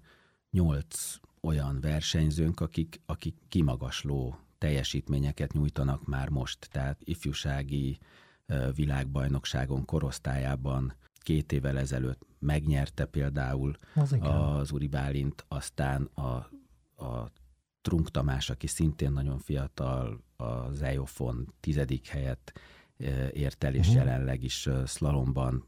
nyolc 0.53 1.15
olyan 1.41 1.79
versenyzőnk, 1.81 2.59
akik, 2.59 3.01
akik 3.05 3.35
kimagasló 3.47 4.37
teljesítményeket 4.57 5.53
nyújtanak 5.53 6.05
már 6.05 6.29
most, 6.29 6.67
tehát 6.71 7.01
ifjúsági 7.03 7.99
világbajnokságon 8.75 9.85
korosztályában 9.85 10.93
két 11.17 11.51
évvel 11.51 11.77
ezelőtt 11.77 12.21
megnyerte 12.39 13.05
például 13.05 13.77
az, 13.95 14.17
az 14.19 14.71
Uri 14.71 14.87
Bálint, 14.87 15.45
aztán 15.47 16.03
a, 16.03 16.35
a 17.05 17.31
Trunk 17.81 18.11
Tamás, 18.11 18.49
aki 18.49 18.67
szintén 18.67 19.11
nagyon 19.11 19.39
fiatal, 19.39 20.23
az 20.35 20.81
EOFON 20.81 21.53
tizedik 21.59 22.07
helyet 22.07 22.53
ért 23.33 23.63
el, 23.63 23.73
és 23.73 23.87
uh-huh. 23.87 23.95
jelenleg 23.95 24.43
is 24.43 24.69
szlalomban 24.85 25.67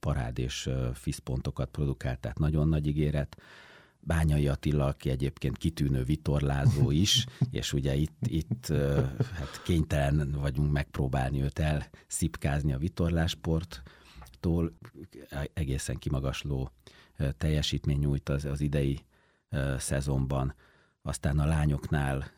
parád 0.00 0.38
és 0.38 0.70
fiszpontokat 0.92 1.68
produkált, 1.68 2.20
tehát 2.20 2.38
nagyon 2.38 2.68
nagy 2.68 2.86
ígéret. 2.86 3.36
Bányai 4.00 4.48
Attila, 4.48 4.86
aki 4.86 5.10
egyébként 5.10 5.56
kitűnő 5.56 6.02
vitorlázó 6.04 6.90
is, 7.04 7.26
és 7.50 7.72
ugye 7.72 7.94
itt, 7.94 8.26
itt 8.26 8.66
hát 9.32 9.62
kénytelen 9.64 10.32
vagyunk 10.40 10.72
megpróbálni 10.72 11.42
őt 11.42 11.58
elszipkázni 11.58 12.72
a 12.72 12.78
vitorlásporttól, 12.78 14.72
egészen 15.52 15.96
kimagasló 15.96 16.70
teljesítmény 17.38 17.98
nyújt 17.98 18.28
az, 18.28 18.44
az 18.44 18.60
idei 18.60 19.04
szezonban. 19.78 20.54
Aztán 21.02 21.38
a 21.38 21.46
lányoknál 21.46 22.30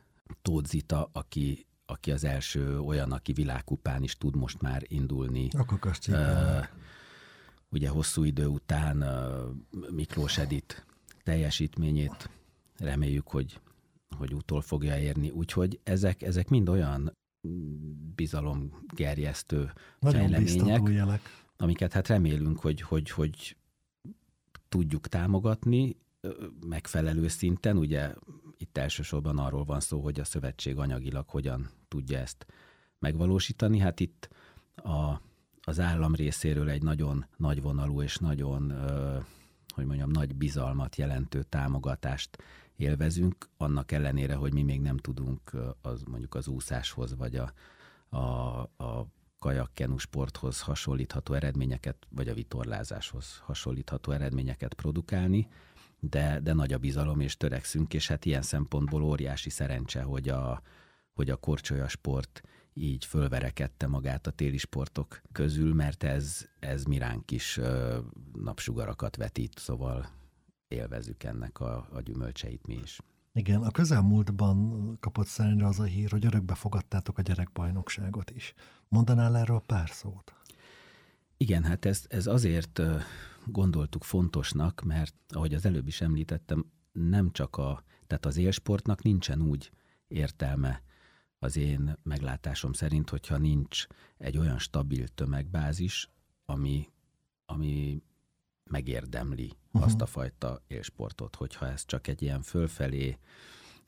Tóth 0.43 0.69
Zita, 0.69 1.09
aki, 1.13 1.67
aki 1.87 2.11
az 2.11 2.25
első 2.25 2.81
olyan, 2.81 3.13
aki 3.13 3.33
világkupán 3.33 4.03
is 4.03 4.17
tud 4.17 4.37
most 4.37 4.61
már 4.61 4.83
indulni. 4.87 5.49
Akkor 5.53 5.93
uh, 6.09 6.67
ugye 7.69 7.89
hosszú 7.89 8.25
idő 8.25 8.47
után 8.47 9.03
uh, 9.03 9.91
Miklós 9.91 10.39
Edit 10.39 10.87
teljesítményét 11.23 12.31
reméljük, 12.77 13.29
hogy, 13.29 13.61
hogy 14.17 14.35
utol 14.35 14.61
fogja 14.61 14.99
érni. 14.99 15.31
Úgyhogy 15.31 15.81
ezek, 15.83 16.23
ezek 16.23 16.49
mind 16.49 16.69
olyan 16.69 17.13
bizalomgerjesztő 18.15 19.73
Nagyon 19.99 20.29
fejlemények, 20.29 20.89
jelek. 20.89 21.21
amiket 21.57 21.93
hát 21.93 22.09
remélünk, 22.09 22.61
hogy, 22.61 22.81
hogy, 22.81 23.11
hogy 23.11 23.57
tudjuk 24.69 25.09
támogatni 25.09 25.97
megfelelő 26.67 27.29
szinten. 27.29 27.77
Ugye 27.77 28.15
itt 28.57 28.79
elsősorban 28.79 29.39
arról 29.39 29.65
van 29.65 29.81
szó, 29.81 30.01
hogy 30.01 30.21
a 30.21 30.25
szövetség 30.25 30.79
anyagilag 30.79 31.29
hogyan 31.29 31.71
tudja 31.89 32.19
ezt 32.19 32.47
megvalósítani. 32.99 33.79
Hát 33.79 34.01
itt 34.01 34.29
a, 34.75 35.21
az 35.63 35.81
állam 35.81 36.15
részéről 36.15 36.69
egy 36.69 36.83
nagyon 36.83 37.27
nagyvonalú 37.37 38.03
és 38.03 38.17
nagyon 38.17 38.73
hogy 39.73 39.85
mondjam, 39.85 40.11
nagy 40.11 40.35
bizalmat 40.35 40.97
jelentő 40.97 41.43
támogatást 41.43 42.43
élvezünk, 42.77 43.49
annak 43.57 43.93
ellenére, 43.93 44.35
hogy 44.35 44.53
mi 44.53 44.63
még 44.63 44.81
nem 44.81 44.97
tudunk 44.97 45.51
az 45.83 46.03
mondjuk 46.03 46.35
az 46.35 46.49
úszáshoz, 46.49 47.17
vagy 47.17 47.37
a, 47.37 47.53
a, 48.17 48.61
a 48.85 49.07
kajakkenu 49.39 49.97
sporthoz 49.97 50.61
hasonlítható 50.61 51.35
eredményeket, 51.35 51.97
vagy 52.09 52.29
a 52.29 52.35
vitorlázáshoz 52.35 53.39
hasonlítható 53.45 54.13
eredményeket 54.13 54.75
produkálni, 54.75 55.49
de, 56.01 56.41
de 56.41 56.53
nagy 56.53 56.73
a 56.73 56.79
bizalom, 56.79 57.21
és 57.21 57.37
törekszünk, 57.37 57.95
és 57.95 58.09
hát 58.09 58.25
ilyen 58.25 58.43
szempontból 58.43 59.03
óriási 59.03 59.51
szerencse, 59.51 60.03
hogy 60.03 60.29
a, 60.29 60.63
hogy 61.13 61.31
a 61.31 61.37
korcsolyasport 61.37 62.43
így 62.75 63.05
fölverekedte 63.05 63.87
magát 63.87 64.27
a 64.27 64.31
téli 64.31 64.57
sportok 64.57 65.23
közül, 65.33 65.75
mert 65.75 66.03
ez, 66.03 66.49
ez 66.59 66.85
miránk 66.85 67.31
is 67.31 67.61
napsugarakat 68.33 69.17
vetít, 69.17 69.59
szóval 69.59 70.09
élvezük 70.69 71.23
ennek 71.23 71.61
a, 71.61 71.89
a 71.93 72.01
gyümölcseit 72.01 72.67
mi 72.67 72.79
is. 72.83 73.01
Igen, 73.35 73.63
a 73.63 73.71
közelmúltban 73.71 74.97
kapott 75.01 75.27
szerencsére 75.27 75.67
az 75.67 75.81
a 75.81 75.85
hír, 75.85 76.11
hogy 76.11 76.25
örökbe 76.25 76.55
fogadtátok 76.55 77.19
a 77.19 77.23
gyerekbajnokságot 77.23 78.31
is. 78.31 78.55
Mondanál 78.89 79.37
erről 79.37 79.63
pár 79.67 79.89
szót? 79.89 80.35
Igen, 81.37 81.63
hát 81.65 81.85
ez, 81.85 82.05
ez 82.09 82.27
azért 82.27 82.83
gondoltuk 83.47 84.05
fontosnak, 84.05 84.83
mert 84.83 85.15
ahogy 85.29 85.55
az 85.55 85.65
előbb 85.65 85.87
is 85.87 86.01
említettem, 86.01 86.67
nem 86.93 87.31
csak 87.31 87.57
a, 87.57 87.85
tehát 88.07 88.27
az 88.27 88.37
élsportnak 88.37 89.03
nincsen 89.03 89.43
úgy 89.43 89.71
értelme, 90.09 90.83
az 91.43 91.57
én 91.57 91.97
meglátásom 92.03 92.73
szerint, 92.73 93.11
hogyha 93.11 93.37
nincs 93.37 93.87
egy 94.19 94.39
olyan 94.39 94.59
stabil 94.59 95.09
tömegbázis, 95.09 96.11
ami, 96.45 96.89
ami 97.47 98.03
megérdemli 98.65 99.53
uh-huh. 99.67 99.83
azt 99.83 100.01
a 100.01 100.07
fajta 100.07 100.63
élsportot, 100.67 101.35
hogyha 101.37 101.67
ez 101.67 101.85
csak 101.85 102.07
egy 102.07 102.23
ilyen 102.23 102.43
fölfelé 102.43 103.19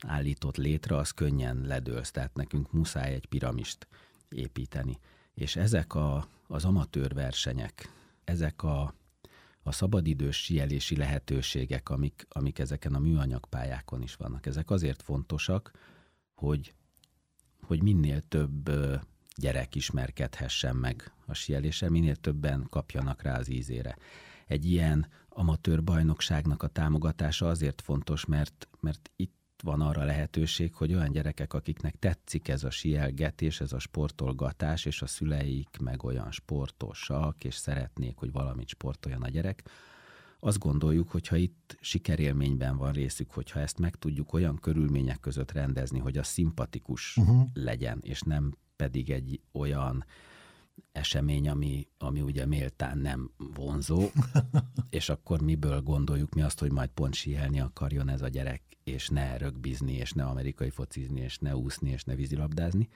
állított 0.06 0.56
létre, 0.56 0.96
az 0.96 1.11
könnyen 1.11 1.61
ledőlsz, 1.66 2.11
tehát 2.11 2.34
nekünk 2.34 2.73
muszáj 2.73 3.14
egy 3.14 3.26
piramist 3.26 3.87
építeni. 4.28 4.99
És 5.34 5.56
ezek 5.56 5.94
a, 5.94 6.28
az 6.46 6.64
amatőr 6.64 7.14
versenyek, 7.14 7.92
ezek 8.25 8.62
a, 8.62 8.94
a 9.62 9.73
szabadidős 9.73 10.44
sielési 10.44 10.96
lehetőségek, 10.96 11.88
amik, 11.88 12.26
amik 12.28 12.58
ezeken 12.58 12.94
a 12.94 12.99
műanyagpályákon 12.99 14.02
is 14.02 14.14
vannak, 14.14 14.46
ezek 14.46 14.70
azért 14.70 15.02
fontosak, 15.02 15.70
hogy 16.34 16.75
hogy 17.66 17.83
minél 17.83 18.21
több 18.21 18.71
gyerek 19.37 19.75
ismerkedhessen 19.75 20.76
meg 20.76 21.12
a 21.26 21.35
sieléssel, 21.35 21.90
minél 21.90 22.16
többen 22.16 22.66
kapjanak 22.71 23.23
rá 23.23 23.38
az 23.38 23.49
ízére. 23.49 23.97
Egy 24.47 24.71
ilyen 24.71 25.06
amatőr 25.28 25.85
bajnokságnak 25.85 26.62
a 26.62 26.66
támogatása 26.66 27.49
azért 27.49 27.80
fontos, 27.80 28.25
mert, 28.25 28.68
mert 28.80 29.11
itt 29.16 29.33
van 29.62 29.80
arra 29.80 30.04
lehetőség, 30.04 30.75
hogy 30.75 30.94
olyan 30.94 31.11
gyerekek, 31.11 31.52
akiknek 31.52 31.99
tetszik 31.99 32.49
ez 32.49 32.64
a 32.64 32.71
sielgetés, 32.71 33.61
ez 33.61 33.73
a 33.73 33.78
sportolgatás, 33.78 34.85
és 34.85 35.02
a 35.02 35.06
szüleik 35.06 35.76
meg 35.80 36.04
olyan 36.04 36.30
sportosak, 36.30 37.44
és 37.44 37.54
szeretnék, 37.54 38.16
hogy 38.16 38.33
valamit 38.33 38.68
sportoljon 38.68 39.23
a 39.23 39.28
gyerek, 39.28 39.62
azt 40.45 40.59
gondoljuk, 40.59 41.11
hogy 41.11 41.29
ha 41.29 41.37
itt 41.37 41.77
sikerélményben 41.81 42.77
van 42.77 42.93
részük, 42.93 43.31
hogyha 43.31 43.61
ezt 43.61 43.79
meg 43.79 43.97
tudjuk 43.97 44.33
olyan 44.33 44.57
körülmények 44.57 45.21
között 45.21 45.53
rendezni, 45.53 45.99
hogy 45.99 46.19
a 46.19 46.23
szimpatikus 46.23 47.17
uh-huh. 47.17 47.47
legyen, 47.55 47.99
és 48.03 48.21
nem 48.21 48.57
pedig 48.77 49.11
egy 49.11 49.41
olyan 49.53 50.05
esemény, 50.93 51.49
ami, 51.49 51.89
ami 51.99 52.21
ugye 52.21 52.47
méltán 52.47 52.99
nem 52.99 53.31
vonzó, 53.55 54.11
és 54.91 55.09
akkor 55.09 55.43
miből 55.43 55.81
gondoljuk 55.81 56.35
mi 56.35 56.43
azt, 56.43 56.59
hogy 56.59 56.73
majd 56.73 56.91
pont 56.91 57.15
síelni 57.15 57.61
akarjon 57.61 58.09
ez 58.09 58.23
a 58.23 58.29
gyerek, 58.29 58.63
és 58.83 59.09
ne 59.09 59.37
rögbizni, 59.37 59.93
és 59.93 60.13
ne 60.13 60.25
amerikai 60.25 60.71
focizni, 60.71 61.21
és 61.21 61.39
ne 61.39 61.57
úszni, 61.57 61.91
és 61.91 62.05
ne 62.05 62.15
vízilabdázni. 62.15 62.89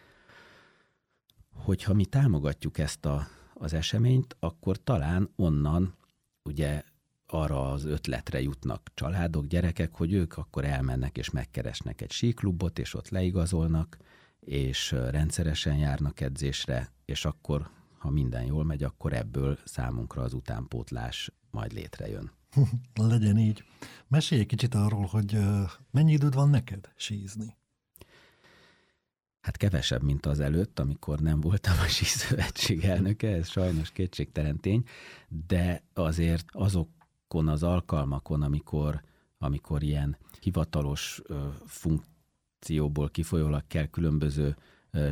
Hogyha 1.52 1.94
mi 1.94 2.04
támogatjuk 2.04 2.78
ezt 2.78 3.04
a, 3.04 3.26
az 3.54 3.72
eseményt, 3.72 4.36
akkor 4.38 4.82
talán 4.82 5.30
onnan 5.36 5.94
ugye 6.42 6.82
arra 7.32 7.70
az 7.70 7.84
ötletre 7.84 8.40
jutnak 8.40 8.90
családok, 8.94 9.46
gyerekek, 9.46 9.94
hogy 9.94 10.12
ők 10.12 10.36
akkor 10.36 10.64
elmennek 10.64 11.18
és 11.18 11.30
megkeresnek 11.30 12.00
egy 12.00 12.10
síklubot, 12.10 12.78
és 12.78 12.94
ott 12.94 13.08
leigazolnak, 13.08 13.98
és 14.40 14.90
rendszeresen 14.90 15.76
járnak 15.76 16.20
edzésre, 16.20 16.92
és 17.04 17.24
akkor, 17.24 17.70
ha 17.98 18.10
minden 18.10 18.44
jól 18.44 18.64
megy, 18.64 18.82
akkor 18.82 19.12
ebből 19.12 19.58
számunkra 19.64 20.22
az 20.22 20.32
utánpótlás 20.32 21.32
majd 21.50 21.72
létrejön. 21.72 22.30
Legyen 22.94 23.38
így. 23.38 23.64
Mesélj 24.06 24.40
egy 24.40 24.46
kicsit 24.46 24.74
arról, 24.74 25.06
hogy 25.06 25.38
mennyi 25.90 26.12
időd 26.12 26.34
van 26.34 26.50
neked 26.50 26.92
sízni? 26.96 27.56
Hát 29.40 29.56
kevesebb, 29.56 30.02
mint 30.02 30.26
az 30.26 30.40
előtt, 30.40 30.78
amikor 30.78 31.20
nem 31.20 31.40
voltam 31.40 31.78
a 31.78 31.86
síszövetség 31.98 32.84
elnöke, 32.84 33.28
ez 33.28 33.48
sajnos 33.48 33.90
kétségtelen 33.90 34.60
tény, 34.60 34.82
de 35.46 35.82
azért 35.94 36.46
azokon 37.28 37.48
az 37.48 37.62
alkalmakon, 37.62 38.42
amikor, 38.42 39.02
amikor 39.38 39.82
ilyen 39.82 40.16
hivatalos 40.40 41.22
funkcióból 41.66 43.10
kifolyólag 43.10 43.62
kell 43.66 43.86
különböző 43.86 44.56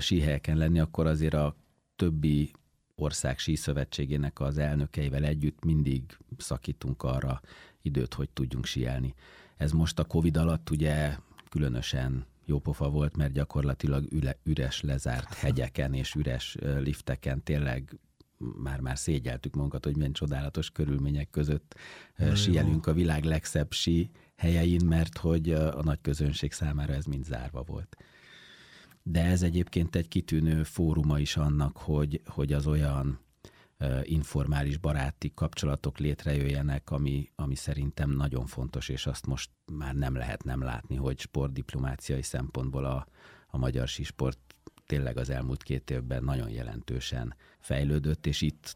síhelyeken 0.00 0.56
lenni, 0.56 0.80
akkor 0.80 1.06
azért 1.06 1.35
a 1.35 1.56
többi 1.96 2.50
ország 2.94 3.38
síszövetségének 3.38 4.40
az 4.40 4.58
elnökeivel 4.58 5.25
együtt 5.25 5.64
mindig 5.64 6.18
szakítunk 6.37 7.02
arra 7.02 7.40
időt, 7.82 8.14
hogy 8.14 8.30
tudjunk 8.30 8.64
síelni. 8.64 9.14
Ez 9.56 9.73
most 9.73 9.99
a 9.99 10.04
Covid 10.04 10.37
alatt 10.37 10.70
ugye 10.70 11.16
különösen 11.50 12.26
jópofa 12.44 12.90
volt, 12.90 13.16
mert 13.16 13.32
gyakorlatilag 13.32 14.12
üle, 14.12 14.37
üres 14.42 14.80
lezárt 14.80 15.35
hegyeken 15.35 15.94
és 15.94 16.14
üres 16.14 16.56
lifteken 16.61 17.42
tényleg 17.42 17.99
már-már 18.38 18.99
szégyeltük 18.99 19.55
magunkat, 19.55 19.85
hogy 19.85 19.97
milyen 19.97 20.12
csodálatos 20.12 20.71
körülmények 20.71 21.31
között 21.31 21.75
Na, 22.16 22.35
síelünk 22.35 22.87
jó. 22.87 22.93
a 22.93 22.95
világ 22.95 23.25
legszebb 23.25 23.73
sí 23.73 24.11
helyein, 24.37 24.85
mert 24.85 25.19
hogy 25.19 25.50
a 25.52 25.83
nagy 25.83 26.00
közönség 26.00 26.52
számára 26.52 26.93
ez 26.93 27.05
mind 27.05 27.25
zárva 27.25 27.62
volt. 27.62 27.97
De 29.02 29.25
ez 29.25 29.43
egyébként 29.43 29.97
egy 29.97 30.09
kitűnő 30.09 30.62
fóruma 30.62 31.19
is 31.19 31.37
annak, 31.37 31.76
hogy, 31.76 32.21
hogy 32.26 32.52
az 32.52 32.66
olyan 32.66 33.21
informális 34.02 34.76
baráti 34.76 35.33
kapcsolatok 35.35 35.99
létrejöjjenek, 35.99 36.90
ami, 36.90 37.31
ami 37.35 37.55
szerintem 37.55 38.11
nagyon 38.11 38.47
fontos, 38.47 38.88
és 38.88 39.07
azt 39.07 39.26
most 39.26 39.50
már 39.73 39.95
nem 39.95 40.14
lehet 40.14 40.45
nem 40.45 40.62
látni, 40.62 40.97
hogy 40.97 41.21
sportdiplomáciai 41.21 42.23
szempontból 42.23 42.85
a, 42.85 43.07
a 43.47 43.59
magyar 43.59 43.88
sísport 43.88 44.45
tényleg 44.87 45.16
az 45.16 45.31
elmúlt 45.31 45.62
két 45.62 45.90
évben 45.90 46.25
nagyon 46.25 46.50
jelentősen 46.50 47.35
fejlődött, 47.59 48.26
és 48.26 48.40
itt, 48.40 48.75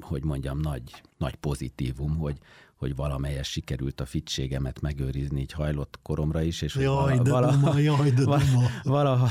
hogy 0.00 0.24
mondjam, 0.24 0.58
nagy, 0.58 1.02
nagy 1.16 1.34
pozitívum, 1.34 2.16
hogy, 2.16 2.38
hogy 2.80 2.96
valamelyes 2.96 3.50
sikerült 3.50 4.00
a 4.00 4.04
fitségemet 4.04 4.80
megőrizni 4.80 5.40
így 5.40 5.52
hajlott 5.52 5.98
koromra 6.02 6.42
is, 6.42 6.62
és 6.62 6.74
jaj, 6.74 7.16
hogy 7.16 7.28
vala, 7.28 7.50
duma, 7.50 7.78
jaj, 7.78 8.10
de 8.10 8.24
vala, 8.24 8.42
valaha 8.82 9.28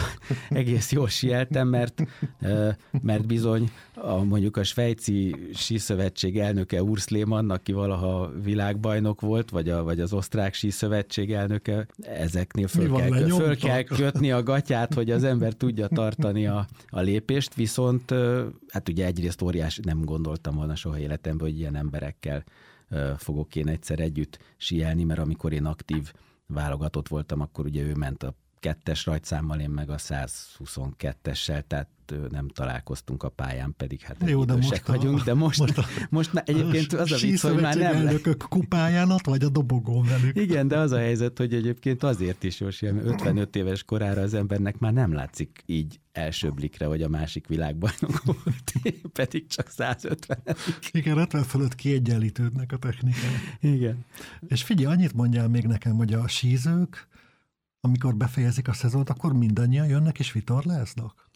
egész 0.50 0.92
jól 0.92 1.08
sieltem, 1.08 1.68
mert, 1.68 2.04
mert 3.02 3.26
bizony 3.26 3.72
a, 3.96 4.24
mondjuk 4.24 4.58
a 4.58 4.64
Svejci 4.64 5.36
Síszövetség 5.54 6.40
elnöke 6.40 6.84
Urs 6.84 7.08
Lehmann, 7.08 7.50
aki 7.50 7.72
valaha 7.72 8.32
világbajnok 8.44 9.22
volt, 9.22 9.50
vagy, 9.50 9.70
a, 9.70 9.84
vagy 9.84 10.00
az 10.00 10.14
osztrák 10.14 10.54
Síszövetség 10.54 11.34
elnöke, 11.34 11.88
ezeknél 12.02 12.68
föl, 12.68 12.92
kell, 12.92 13.10
van, 13.10 13.30
föl 13.30 13.58
kell 13.58 13.84
kötni 13.84 14.32
a 14.32 14.44
gatyát, 14.44 14.94
hogy 14.94 15.12
az 15.12 15.24
ember 15.24 15.54
tudja 15.54 15.88
tartani 15.88 16.48
a, 16.48 16.68
a 16.90 17.00
lépést, 17.00 17.54
viszont 17.54 18.14
hát 18.68 18.90
ugye 18.90 19.06
egyrészt 19.06 19.42
óriás, 19.42 19.80
nem 19.84 20.02
gondoltam 20.02 20.56
volna 20.56 20.76
soha 20.76 21.00
életemben, 21.00 21.48
hogy 21.48 21.60
ilyen 21.60 21.76
emberekkel 21.76 22.44
fogok 23.18 23.56
én 23.56 23.68
egyszer 23.68 24.00
együtt 24.00 24.40
sielni, 24.58 25.04
mert 25.04 25.20
amikor 25.20 25.54
én 25.54 25.66
aktív 25.66 26.14
válogatott 26.48 27.08
voltam, 27.08 27.42
akkor 27.42 27.66
ugye 27.66 27.84
ő 27.84 27.94
ment 27.94 28.24
a 28.24 28.36
kettes 28.60 29.06
rajtszámmal, 29.06 29.60
én 29.60 29.70
meg 29.70 29.90
a 29.90 29.98
122-essel, 29.98 31.62
tehát 31.68 31.90
nem 32.30 32.48
találkoztunk 32.48 33.24
a 33.24 33.30
pályán, 33.30 33.74
pedig 33.78 34.02
hát 34.02 34.18
Jó, 34.26 34.46
de 34.46 34.56
most 34.56 34.88
vagyunk, 34.88 35.24
de 35.24 35.34
most, 35.34 35.60
most, 35.60 35.78
a, 35.78 35.86
most 36.10 36.34
na, 36.34 36.42
egyébként 36.42 36.94
az 36.94 37.12
a 37.12 37.18
vicc, 37.18 37.42
hogy 37.42 37.62
már 37.62 37.76
nem... 37.76 37.96
elnökök 37.96 38.46
kupáján 38.50 39.12
ott 39.12 39.26
vagy 39.26 39.44
a 39.44 39.50
dobogón 39.50 40.06
velük. 40.06 40.36
Igen, 40.36 40.68
de 40.68 40.78
az 40.78 40.92
a 40.92 40.98
helyzet, 40.98 41.38
hogy 41.38 41.54
egyébként 41.54 42.04
azért 42.04 42.44
is, 42.44 42.60
Jósi, 42.60 42.86
55 42.86 43.56
éves 43.56 43.84
korára 43.84 44.22
az 44.22 44.34
embernek 44.34 44.78
már 44.78 44.94
nem 44.94 45.14
látszik 45.14 45.64
így 45.66 46.00
első 46.12 46.50
blikre, 46.50 46.86
hogy 46.86 47.02
a 47.02 47.10
másik 47.10 47.48
világbajnok 47.48 48.24
volt, 48.26 48.74
pedig 49.14 49.48
csak 49.48 49.70
150 49.70 50.44
Igen, 50.92 51.18
50 51.18 51.44
fölött 51.44 51.76
kiegyenlítődnek 51.76 52.72
a 52.72 52.78
technikák. 52.78 53.58
Igen. 53.62 54.06
És 54.48 54.64
figyelj, 54.64 54.94
annyit 54.94 55.14
mondjál 55.14 55.48
még 55.48 55.66
nekem, 55.66 55.96
hogy 55.96 56.14
a 56.14 56.28
sízők, 56.28 57.08
amikor 57.82 58.16
befejezik 58.16 58.68
a 58.68 58.74
szezont, 58.74 59.10
akkor 59.10 59.34
mindannyian 59.34 59.88
jönnek 59.88 60.20
és 60.20 60.32
vitorláznak? 60.32 61.30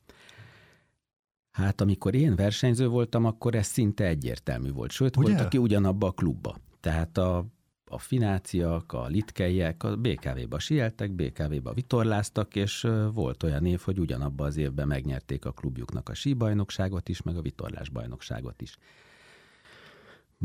Hát 1.51 1.81
amikor 1.81 2.15
én 2.15 2.35
versenyző 2.35 2.87
voltam, 2.87 3.25
akkor 3.25 3.55
ez 3.55 3.67
szinte 3.67 4.05
egyértelmű 4.05 4.71
volt. 4.71 4.91
Sőt, 4.91 5.17
Ugye? 5.17 5.27
volt, 5.27 5.45
aki 5.45 5.57
ugyanabba 5.57 6.07
a 6.07 6.11
klubba. 6.11 6.57
Tehát 6.79 7.17
a, 7.17 7.45
a 7.85 7.97
fináciak, 7.97 8.93
a 8.93 9.05
litkeiek 9.05 9.83
a 9.83 9.95
BKV-ba 9.95 10.59
sieltek, 10.59 11.11
BKV-ba 11.11 11.73
vitorláztak, 11.73 12.55
és 12.55 12.87
volt 13.13 13.43
olyan 13.43 13.65
év, 13.65 13.79
hogy 13.79 13.99
ugyanabba 13.99 14.45
az 14.45 14.57
évben 14.57 14.87
megnyerték 14.87 15.45
a 15.45 15.51
klubjuknak 15.51 16.09
a 16.09 16.13
síbajnokságot 16.13 17.09
is, 17.09 17.21
meg 17.21 17.37
a 17.37 17.41
vitorlásbajnokságot 17.41 18.61
is. 18.61 18.77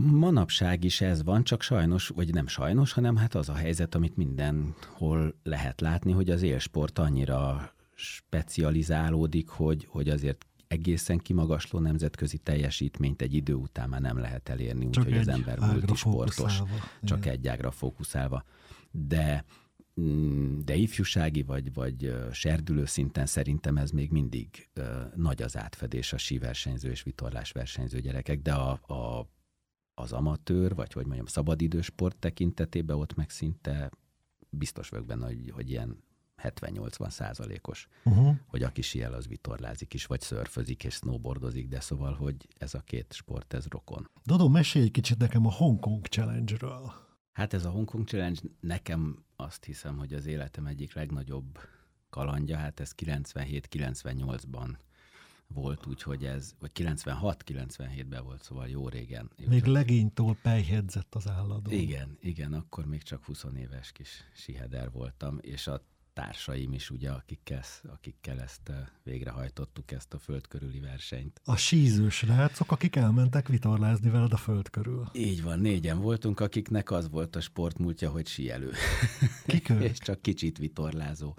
Manapság 0.00 0.84
is 0.84 1.00
ez 1.00 1.22
van, 1.22 1.44
csak 1.44 1.62
sajnos, 1.62 2.08
vagy 2.08 2.34
nem 2.34 2.46
sajnos, 2.46 2.92
hanem 2.92 3.16
hát 3.16 3.34
az 3.34 3.48
a 3.48 3.54
helyzet, 3.54 3.94
amit 3.94 4.16
mindenhol 4.16 5.34
lehet 5.42 5.80
látni, 5.80 6.12
hogy 6.12 6.30
az 6.30 6.42
élsport 6.42 6.98
annyira 6.98 7.72
specializálódik, 7.94 9.48
hogy, 9.48 9.86
hogy 9.90 10.08
azért 10.08 10.46
egészen 10.68 11.18
kimagasló 11.18 11.78
nemzetközi 11.78 12.38
teljesítményt 12.38 13.22
egy 13.22 13.34
idő 13.34 13.54
után 13.54 13.88
már 13.88 14.00
nem 14.00 14.18
lehet 14.18 14.48
elérni, 14.48 14.86
úgyhogy 14.86 15.16
az 15.16 15.28
ember 15.28 15.58
multisportos, 15.58 16.62
csak 17.02 17.18
igen. 17.18 17.32
egy 17.32 17.48
ágra 17.48 17.70
fókuszálva. 17.70 18.44
De 18.90 19.44
mm, 20.00 20.58
de 20.64 20.74
ifjúsági 20.74 21.42
vagy, 21.42 21.72
vagy 21.74 22.16
serdülő 22.32 22.84
szinten 22.84 23.26
szerintem 23.26 23.76
ez 23.76 23.90
még 23.90 24.10
mindig 24.10 24.68
nagy 25.14 25.42
az 25.42 25.56
átfedés 25.56 26.12
a 26.12 26.18
síversenyző 26.18 26.90
és 26.90 27.02
vitorlás 27.02 27.52
versenyző 27.52 28.00
gyerekek, 28.00 28.40
de 28.40 28.52
a, 28.52 28.70
a, 28.70 29.28
az 29.98 30.12
amatőr, 30.12 30.74
vagy 30.74 30.92
hogy 30.92 31.04
mondjam, 31.04 31.26
szabadidősport 31.26 32.16
tekintetében 32.16 32.96
ott 32.96 33.14
meg 33.14 33.30
szinte 33.30 33.90
biztos 34.50 34.88
vagyok 34.88 35.06
benne, 35.06 35.26
hogy, 35.26 35.50
hogy 35.54 35.70
ilyen 35.70 36.02
70-80 36.42 37.10
százalékos, 37.10 37.88
uh-huh. 38.04 38.36
hogy 38.46 38.62
aki 38.62 38.82
siel, 38.82 39.12
az 39.12 39.26
vitorlázik 39.26 39.94
is, 39.94 40.06
vagy 40.06 40.20
szörfözik 40.20 40.84
és 40.84 40.94
snowboardozik, 40.94 41.68
de 41.68 41.80
szóval, 41.80 42.14
hogy 42.14 42.48
ez 42.58 42.74
a 42.74 42.80
két 42.80 43.12
sport, 43.12 43.54
ez 43.54 43.66
rokon. 43.66 44.10
Dodo, 44.24 44.48
mesélj 44.48 44.84
egy 44.84 44.90
kicsit 44.90 45.18
nekem 45.18 45.46
a 45.46 45.52
Hong 45.52 45.80
Kong 45.80 46.06
Challenge-ről. 46.06 46.92
Hát 47.32 47.54
ez 47.54 47.64
a 47.64 47.70
Hong 47.70 47.88
Kong 47.88 48.06
Challenge 48.06 48.40
nekem 48.60 49.24
azt 49.36 49.64
hiszem, 49.64 49.96
hogy 49.96 50.14
az 50.14 50.26
életem 50.26 50.66
egyik 50.66 50.94
legnagyobb 50.94 51.58
kalandja, 52.10 52.56
hát 52.56 52.80
ez 52.80 52.92
97-98-ban 52.96 54.76
volt, 55.54 55.86
úgyhogy 55.86 56.24
ez, 56.24 56.54
vagy 56.58 56.70
96-97-ben 56.74 58.24
volt, 58.24 58.42
szóval 58.42 58.68
jó 58.68 58.88
régen. 58.88 59.30
Még 59.46 59.62
csak... 59.62 59.72
legénytól 59.72 60.36
pejhedzett 60.42 61.14
az 61.14 61.28
álladó. 61.28 61.70
Igen, 61.70 62.18
igen, 62.20 62.52
akkor 62.52 62.86
még 62.86 63.02
csak 63.02 63.24
20 63.24 63.44
éves 63.56 63.92
kis 63.92 64.24
siheder 64.34 64.90
voltam, 64.90 65.38
és 65.40 65.66
a 65.66 65.82
társaim 66.12 66.72
is, 66.72 66.90
ugye, 66.90 67.10
akikkel, 67.10 67.62
akikkel 67.82 68.40
ezt 68.40 68.72
végrehajtottuk, 69.02 69.90
ezt 69.90 70.14
a 70.14 70.18
föld 70.18 70.46
körüli 70.46 70.80
versenyt. 70.80 71.40
A 71.44 71.56
sízős 71.56 72.22
rácok, 72.22 72.72
akik 72.72 72.96
elmentek 72.96 73.48
vitorlázni 73.48 74.10
veled 74.10 74.32
a 74.32 74.36
föld 74.36 74.70
körül. 74.70 75.08
Így 75.12 75.42
van, 75.42 75.58
négyen 75.58 76.00
voltunk, 76.00 76.40
akiknek 76.40 76.90
az 76.90 77.08
volt 77.10 77.36
a 77.36 77.40
sportmúltja, 77.40 78.10
hogy 78.10 78.26
síelő. 78.26 78.72
Kik 79.46 79.68
És 79.90 79.98
csak 79.98 80.22
kicsit 80.22 80.58
vitorlázó. 80.58 81.36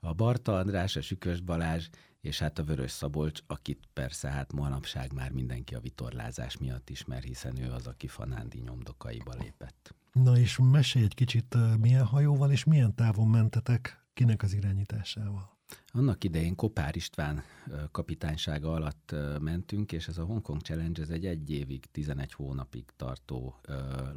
A 0.00 0.12
Barta 0.12 0.56
András, 0.56 0.96
a 0.96 1.00
Sükös 1.00 1.40
Balázs, 1.40 1.88
és 2.26 2.38
hát 2.38 2.58
a 2.58 2.64
Vörös 2.64 2.90
Szabolcs, 2.90 3.40
akit 3.46 3.88
persze 3.92 4.28
hát 4.28 4.52
manapság 4.52 5.12
már 5.12 5.30
mindenki 5.30 5.74
a 5.74 5.80
vitorlázás 5.80 6.56
miatt 6.56 6.90
ismer, 6.90 7.22
hiszen 7.22 7.58
ő 7.58 7.70
az, 7.70 7.86
aki 7.86 8.06
Fanándi 8.06 8.58
nyomdokaiba 8.58 9.34
lépett. 9.38 9.94
Na 10.12 10.38
és 10.38 10.58
mesélj 10.62 11.04
egy 11.04 11.14
kicsit, 11.14 11.56
milyen 11.80 12.04
hajóval 12.04 12.50
és 12.50 12.64
milyen 12.64 12.94
távon 12.94 13.28
mentetek, 13.28 14.04
kinek 14.14 14.42
az 14.42 14.52
irányításával? 14.52 15.54
Annak 15.86 16.24
idején 16.24 16.54
Kopár 16.54 16.96
István 16.96 17.42
kapitánysága 17.90 18.72
alatt 18.72 19.14
mentünk, 19.40 19.92
és 19.92 20.08
ez 20.08 20.18
a 20.18 20.24
Hong 20.24 20.42
Kong 20.42 20.60
Challenge, 20.60 21.02
ez 21.02 21.10
egy 21.10 21.26
egy 21.26 21.50
évig, 21.50 21.84
11 21.90 22.32
hónapig 22.32 22.84
tartó, 22.96 23.60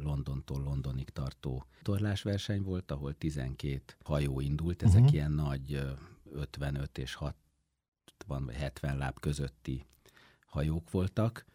Londontól 0.02 0.62
Londonig 0.62 1.08
tartó 1.08 1.64
torlásverseny 1.82 2.62
volt, 2.62 2.90
ahol 2.90 3.14
12 3.14 3.82
hajó 4.04 4.40
indult, 4.40 4.82
ezek 4.82 5.00
uh-huh. 5.00 5.14
ilyen 5.14 5.32
nagy 5.32 5.80
55 6.32 6.98
és 6.98 7.14
60 8.20 8.44
vagy 8.44 8.54
70 8.54 8.96
láb 8.96 9.20
közötti 9.20 9.86
hajók 10.46 10.90
voltak, 10.90 11.46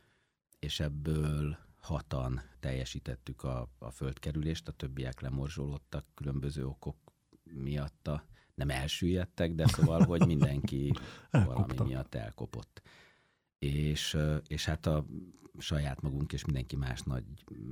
és 0.60 0.80
ebből 0.80 1.58
hatan 1.80 2.42
teljesítettük 2.60 3.44
a, 3.44 3.70
a 3.78 3.92
földkerülést, 3.92 4.68
a 4.68 4.72
többiek 4.72 5.22
lemorzsolódtak 5.22 6.06
különböző 6.14 6.66
okok 6.66 6.98
miatta 7.44 8.26
nem 8.54 8.70
elsüllyedtek, 8.70 9.54
de 9.54 9.68
szóval, 9.68 10.04
hogy 10.04 10.26
mindenki 10.34 10.94
valami 11.32 11.74
miatt 11.84 12.16
elkopott. 12.16 12.82
És, 13.60 14.18
és 14.48 14.66
hát 14.66 14.86
a 14.86 15.06
saját 15.58 16.02
magunk 16.02 16.34
és 16.34 16.46
mindenki 16.46 16.76
más 16.76 17.02
nagy 17.02 17.24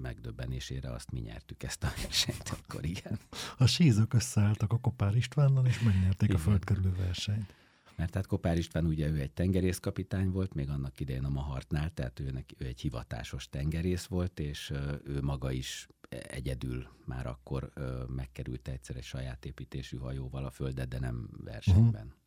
megdöbbenésére 0.01 0.91
azt 0.91 1.11
mi 1.11 1.19
nyertük 1.19 1.63
ezt 1.63 1.83
a 1.83 1.91
versenyt, 2.01 2.49
akkor 2.49 2.85
igen. 2.85 3.19
A 3.57 3.65
sízők 3.65 4.13
összeálltak 4.13 4.71
a 4.71 4.79
Kopár 4.79 5.15
Istvánnal, 5.15 5.65
és 5.65 5.79
megnyerték 5.79 6.29
igen. 6.29 6.41
a 6.41 6.43
földkerülő 6.43 6.95
versenyt. 6.95 7.53
Mert 7.95 8.13
hát 8.13 8.27
Kopár 8.27 8.57
István 8.57 8.85
ugye 8.85 9.09
ő 9.09 9.19
egy 9.19 9.31
tengerészkapitány 9.31 10.29
volt, 10.29 10.53
még 10.53 10.69
annak 10.69 10.99
idején 10.99 11.23
a 11.23 11.29
Mahartnál, 11.29 11.93
tehát 11.93 12.19
ő, 12.19 12.45
ő 12.57 12.65
egy 12.65 12.81
hivatásos 12.81 13.49
tengerész 13.49 14.05
volt, 14.05 14.39
és 14.39 14.73
ő 15.03 15.21
maga 15.21 15.51
is 15.51 15.87
egyedül 16.09 16.87
már 17.05 17.27
akkor 17.27 17.71
megkerült 18.07 18.67
egyszer 18.67 18.95
egy 18.95 19.03
saját 19.03 19.45
építésű 19.45 19.97
hajóval 19.97 20.45
a 20.45 20.51
földet, 20.51 20.87
de 20.87 20.99
nem 20.99 21.29
versenyben. 21.43 22.05
Uh-huh. 22.05 22.21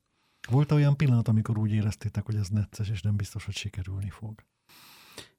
Volt 0.50 0.72
olyan 0.72 0.96
pillanat, 0.96 1.28
amikor 1.28 1.58
úgy 1.58 1.72
éreztétek, 1.72 2.24
hogy 2.24 2.34
ez 2.34 2.48
necces, 2.48 2.88
és 2.88 3.02
nem 3.02 3.16
biztos, 3.16 3.44
hogy 3.44 3.54
sikerülni 3.54 4.10
fog? 4.10 4.44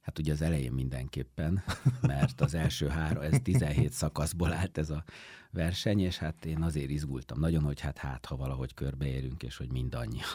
Hát 0.07 0.19
ugye 0.19 0.31
az 0.31 0.41
elején 0.41 0.71
mindenképpen, 0.71 1.63
mert 2.01 2.41
az 2.41 2.53
első 2.53 2.87
három, 2.87 3.23
ez 3.23 3.39
17 3.43 3.91
szakaszból 3.91 4.53
állt 4.53 4.77
ez 4.77 4.89
a 4.89 5.03
verseny, 5.51 5.99
és 5.99 6.17
hát 6.17 6.45
én 6.45 6.61
azért 6.61 6.89
izgultam 6.89 7.39
nagyon, 7.39 7.63
hogy 7.63 7.79
hát 7.79 7.97
hát, 7.97 8.25
ha 8.25 8.35
valahogy 8.35 8.73
körbeérünk, 8.73 9.43
és 9.43 9.57
hogy 9.57 9.71
mindannyian. 9.71 10.27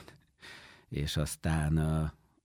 És 0.89 1.17
aztán 1.17 1.79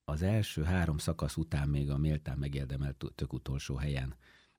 az 0.05 0.21
első 0.21 0.63
három 0.63 0.97
szakasz 0.97 1.35
után 1.35 1.69
még 1.69 1.89
a 1.89 1.97
méltán 1.97 2.37
megérdemelt 2.37 3.05
tök 3.15 3.33
utolsó 3.33 3.75
helyen 3.75 4.15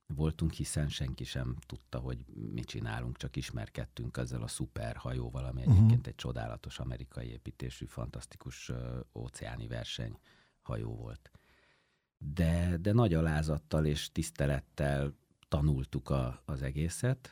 voltunk, 0.07 0.53
hiszen 0.53 0.89
senki 0.89 1.25
sem 1.25 1.57
tudta, 1.67 1.99
hogy 1.99 2.25
mit 2.53 2.67
csinálunk, 2.67 3.17
csak 3.17 3.37
ismerkedtünk 3.37 4.17
ezzel 4.17 4.43
a 4.43 4.49
szuper 4.49 4.97
hajóval, 4.97 5.45
ami 5.45 5.61
uh-huh. 5.61 5.77
egyébként 5.77 6.07
egy 6.07 6.15
csodálatos 6.15 6.79
amerikai 6.79 7.31
építésű, 7.31 7.87
fantasztikus 7.87 8.69
uh, 8.69 8.77
óceáni 9.15 9.67
verseny 9.67 10.19
hajó 10.63 10.95
volt. 10.95 11.31
De, 12.19 12.77
de 12.81 12.93
nagy 12.93 13.15
alázattal 13.15 13.87
és 13.87 14.13
tisztelettel 14.13 15.15
tanultuk 15.49 16.11
a, 16.11 16.43
az 16.45 16.63
egészet, 16.63 17.31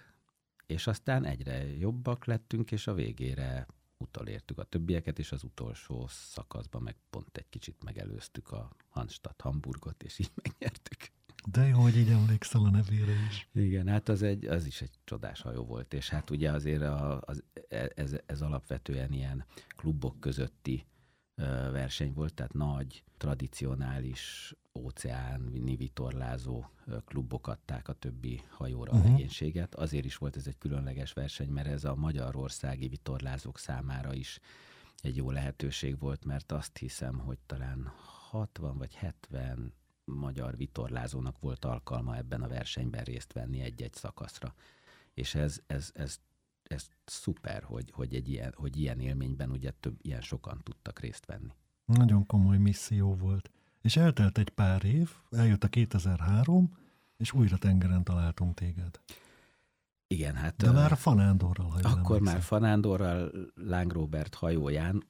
és 0.67 0.87
aztán 0.87 1.25
egyre 1.25 1.77
jobbak 1.77 2.25
lettünk, 2.25 2.73
és 2.73 2.87
a 2.87 2.95
végére 2.95 3.67
utolértük 3.99 4.59
a 4.59 4.65
többieket, 4.65 5.19
és 5.19 5.33
az 5.33 5.43
utolsó 5.43 6.07
szakaszban 6.09 6.83
meg 6.83 6.97
pont 7.11 7.37
egy 7.37 7.49
kicsit 7.49 7.85
megelőztük 7.85 8.51
a 8.51 8.71
Hanstadt 8.89 9.41
Hamburgot, 9.41 10.03
és 10.03 10.19
így 10.19 10.31
megnyertük. 10.43 11.15
De 11.51 11.67
jó, 11.67 11.81
hogy 11.81 11.97
így 11.97 12.09
emlékszel 12.09 12.61
a 12.65 12.71
nevére 12.71 13.13
is. 13.29 13.49
Igen, 13.53 13.89
hát 13.89 14.09
az, 14.09 14.23
egy, 14.23 14.45
az 14.45 14.67
is 14.67 14.81
egy 14.83 14.99
csodás 15.05 15.41
hajó 15.41 15.65
volt, 15.65 15.95
és 15.95 16.09
hát 16.09 16.31
ugye 16.31 16.51
azért 16.51 16.83
a, 16.83 17.21
az, 17.21 17.43
ez, 17.95 18.17
ez 18.27 18.43
alapvetően 18.43 19.13
ilyen 19.13 19.45
klubok 19.77 20.21
közötti 20.21 20.87
verseny 21.71 22.13
volt, 22.13 22.35
tehát 22.35 22.53
nagy, 22.53 23.05
tradicionális 23.17 24.55
óceáni 24.79 25.77
vitorlázó 25.77 26.65
klubok 27.05 27.47
adták 27.47 27.89
a 27.89 27.93
többi 27.93 28.43
hajóra 28.49 28.91
uh-huh. 28.91 29.05
a 29.05 29.09
mhm. 29.09 29.13
legénységet. 29.13 29.75
Azért 29.75 30.05
is 30.05 30.17
volt 30.17 30.37
ez 30.37 30.47
egy 30.47 30.59
különleges 30.59 31.13
verseny, 31.13 31.49
mert 31.49 31.69
ez 31.69 31.85
a 31.85 31.95
magyarországi 31.95 32.89
vitorlázók 32.89 33.59
számára 33.59 34.15
is 34.15 34.39
egy 35.03 35.17
jó 35.17 35.31
lehetőség 35.31 35.99
volt, 35.99 36.25
mert 36.25 36.53
azt 36.53 36.77
hiszem, 36.77 37.19
hogy 37.19 37.39
talán 37.47 37.93
60 38.31 38.79
vagy 38.79 38.95
70 38.95 39.73
magyar 40.05 40.57
vitorlázónak 40.57 41.39
volt 41.39 41.65
alkalma 41.65 42.17
ebben 42.17 42.43
a 42.43 42.49
versenyben 42.49 43.05
részt 43.05 43.33
venni 43.33 43.61
egy-egy 43.61 43.95
szakaszra. 43.95 44.55
És 45.15 45.35
ez, 45.35 45.61
ez, 45.67 45.91
ez, 45.95 46.21
ez 46.69 46.89
szuper, 47.05 47.63
hogy, 47.63 47.91
hogy, 47.91 48.15
egy 48.15 48.29
ilyen, 48.29 48.53
hogy 48.57 48.77
ilyen 48.77 49.01
élményben 49.01 49.51
ugye 49.51 49.71
több, 49.71 49.99
ilyen 50.03 50.21
sokan 50.21 50.61
tudtak 50.63 51.01
részt 51.01 51.27
venni. 51.27 51.55
Nagyon 51.85 52.27
komoly 52.27 52.59
misszió 52.59 53.15
volt. 53.15 53.51
És 53.83 53.97
eltelt 53.97 54.39
egy 54.39 54.51
pár 54.51 54.85
év, 54.85 55.11
eljött 55.31 55.65
a 55.65 55.69
2003, 55.69 56.77
és 57.17 57.33
újra 57.33 57.57
tengeren 57.57 58.05
találtunk 58.05 58.55
téged. 58.55 59.01
Igen, 60.07 60.35
hát... 60.35 60.57
De 60.57 60.71
már 60.71 60.93
a 60.93 60.97
Fanándorral, 60.97 61.69
ha 61.69 61.89
Akkor 61.89 62.21
már 62.21 62.41
Fanándorral, 62.41 63.31
Láng 63.55 63.93
Robert 63.93 64.35
hajóján, 64.35 65.07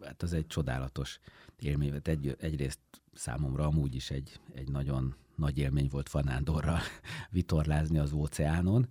hát 0.00 0.22
az 0.22 0.32
egy 0.32 0.46
csodálatos 0.46 1.18
élmény. 1.58 2.00
Egy, 2.02 2.36
egyrészt 2.40 2.80
számomra 3.12 3.64
amúgy 3.64 3.94
is 3.94 4.10
egy, 4.10 4.40
egy 4.54 4.68
nagyon 4.68 5.14
nagy 5.34 5.58
élmény 5.58 5.88
volt 5.90 6.08
Fanándorral 6.08 6.80
vitorlázni 7.30 7.98
az 7.98 8.12
óceánon, 8.12 8.88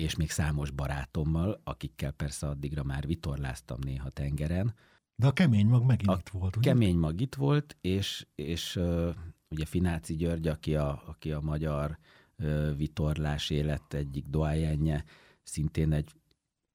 és 0.00 0.16
még 0.16 0.30
számos 0.30 0.70
barátommal, 0.70 1.60
akikkel 1.64 2.10
persze 2.10 2.46
addigra 2.46 2.82
már 2.82 3.06
vitorláztam 3.06 3.78
néha 3.84 4.08
tengeren. 4.08 4.74
De 5.14 5.26
a 5.26 5.32
kemény 5.32 5.66
mag 5.66 5.84
megint 5.84 6.10
a 6.10 6.16
itt 6.18 6.28
volt, 6.28 6.56
ugye? 6.56 6.70
kemény 6.70 6.96
mag 6.96 7.20
itt 7.20 7.34
volt, 7.34 7.76
és, 7.80 8.26
és 8.34 8.76
uh, 8.76 9.14
ugye 9.48 9.64
Fináci 9.64 10.16
György, 10.16 10.48
aki 10.48 10.76
a, 10.76 11.02
aki 11.06 11.32
a 11.32 11.40
magyar 11.40 11.98
uh, 12.38 12.76
vitorlás 12.76 13.50
élet 13.50 13.94
egyik 13.94 14.26
doájenje, 14.26 15.04
szintén 15.42 15.92
egy 15.92 16.12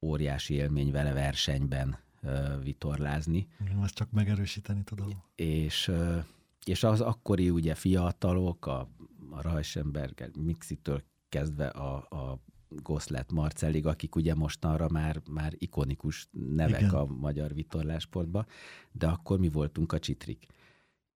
óriási 0.01 0.53
élmény 0.53 0.91
vele 0.91 1.13
versenyben 1.13 1.97
uh, 2.21 2.63
vitorlázni. 2.63 3.47
Igen, 3.59 3.83
ezt 3.83 3.93
csak 3.93 4.11
megerősíteni 4.11 4.83
tudom. 4.83 5.23
És 5.35 5.87
uh, 5.87 6.23
és 6.65 6.83
az 6.83 7.01
akkori 7.01 7.49
ugye 7.49 7.75
fiatalok, 7.75 8.65
a, 8.65 8.89
a 9.29 9.41
Reichenberger 9.41 10.29
Mixitől 10.35 11.03
kezdve 11.29 11.67
a, 11.67 11.95
a 11.95 12.39
Goszlet 12.83 13.31
Marcellig, 13.31 13.85
akik 13.85 14.15
ugye 14.15 14.35
mostanra 14.35 14.89
már, 14.89 15.21
már 15.29 15.53
ikonikus 15.57 16.27
nevek 16.31 16.81
Igen. 16.81 16.93
a 16.93 17.05
magyar 17.05 17.53
vitorlásportba, 17.53 18.45
de 18.91 19.07
akkor 19.07 19.39
mi 19.39 19.49
voltunk 19.49 19.93
a 19.93 19.99
csitrik. 19.99 20.45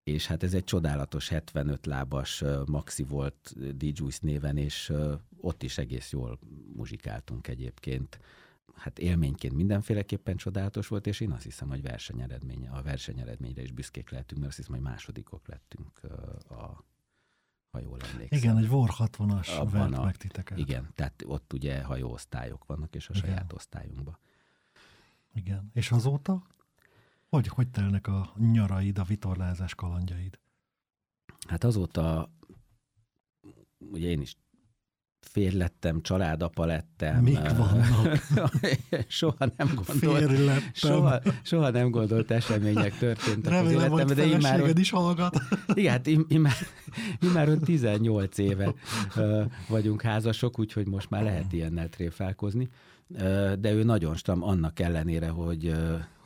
És 0.02 0.26
hát 0.26 0.42
ez 0.42 0.54
egy 0.54 0.64
csodálatos 0.64 1.28
75 1.28 1.86
lábas 1.86 2.44
maxi 2.66 3.02
volt 3.02 3.54
DJ 3.76 4.02
néven, 4.20 4.56
és 4.56 4.92
ott 5.40 5.62
is 5.62 5.78
egész 5.78 6.12
jól 6.12 6.38
muzsikáltunk 6.74 7.48
egyébként 7.48 8.18
hát 8.74 8.98
élményként 8.98 9.54
mindenféleképpen 9.54 10.36
csodálatos 10.36 10.88
volt, 10.88 11.06
és 11.06 11.20
én 11.20 11.30
azt 11.30 11.42
hiszem, 11.42 11.68
hogy 11.68 11.82
versenyeredménye, 11.82 12.70
a 12.70 12.82
versenyeredményre 12.82 13.62
is 13.62 13.72
büszkék 13.72 14.10
lehetünk, 14.10 14.40
mert 14.40 14.52
azt 14.52 14.60
hiszem, 14.60 14.74
hogy 14.74 14.90
másodikok 14.90 15.48
lettünk 15.48 16.00
a 16.50 16.84
ha 17.70 17.80
jól 17.80 17.98
emlékszem. 18.00 18.38
Igen, 18.38 18.56
egy 18.56 18.68
VOR 18.68 18.90
60-as 18.98 19.68
vert 19.70 19.96
a, 19.96 20.04
meg 20.04 20.16
titeket. 20.16 20.58
Igen, 20.58 20.90
tehát 20.94 21.22
ott 21.26 21.52
ugye 21.52 21.82
hajóosztályok 21.82 22.64
vannak, 22.66 22.94
és 22.94 23.08
a 23.08 23.12
igen. 23.16 23.28
saját 23.28 23.52
osztályunkban. 23.52 24.18
Igen, 25.34 25.70
és 25.72 25.90
azóta? 25.90 26.42
Hogy, 27.28 27.46
hogy 27.46 27.68
telnek 27.68 28.06
a 28.06 28.32
nyaraid, 28.36 28.98
a 28.98 29.04
vitorlázás 29.04 29.74
kalandjaid? 29.74 30.38
Hát 31.48 31.64
azóta 31.64 32.32
ugye 33.78 34.08
én 34.08 34.20
is 34.20 34.36
férlettem, 35.20 36.02
családapa 36.02 36.64
lettem. 36.64 37.22
Mik 37.22 37.50
vannak? 37.56 38.18
soha 39.08 39.46
nem 39.56 39.70
gondolt, 39.74 40.62
soha, 40.72 41.20
soha 41.42 41.70
nem 41.70 41.90
gondolt 41.90 42.30
események 42.30 42.98
történtek 42.98 43.52
Remélem, 43.52 43.92
az 43.92 44.00
életemben, 44.00 44.16
de 44.16 44.24
immár, 44.24 44.78
is 44.78 44.90
hallgat. 44.90 45.40
igen, 45.74 45.92
hát 45.92 46.06
immár, 46.06 46.56
immár 47.20 47.48
18 47.48 48.38
éve 48.38 48.74
vagyunk 49.68 50.02
házasok, 50.02 50.58
úgyhogy 50.58 50.86
most 50.86 51.10
már 51.10 51.22
lehet 51.22 51.52
ilyennel 51.52 51.88
tréfálkozni. 51.88 52.68
De 53.58 53.72
ő 53.72 53.82
nagyon 53.82 54.16
stam, 54.16 54.42
annak 54.42 54.80
ellenére, 54.80 55.28
hogy, 55.28 55.74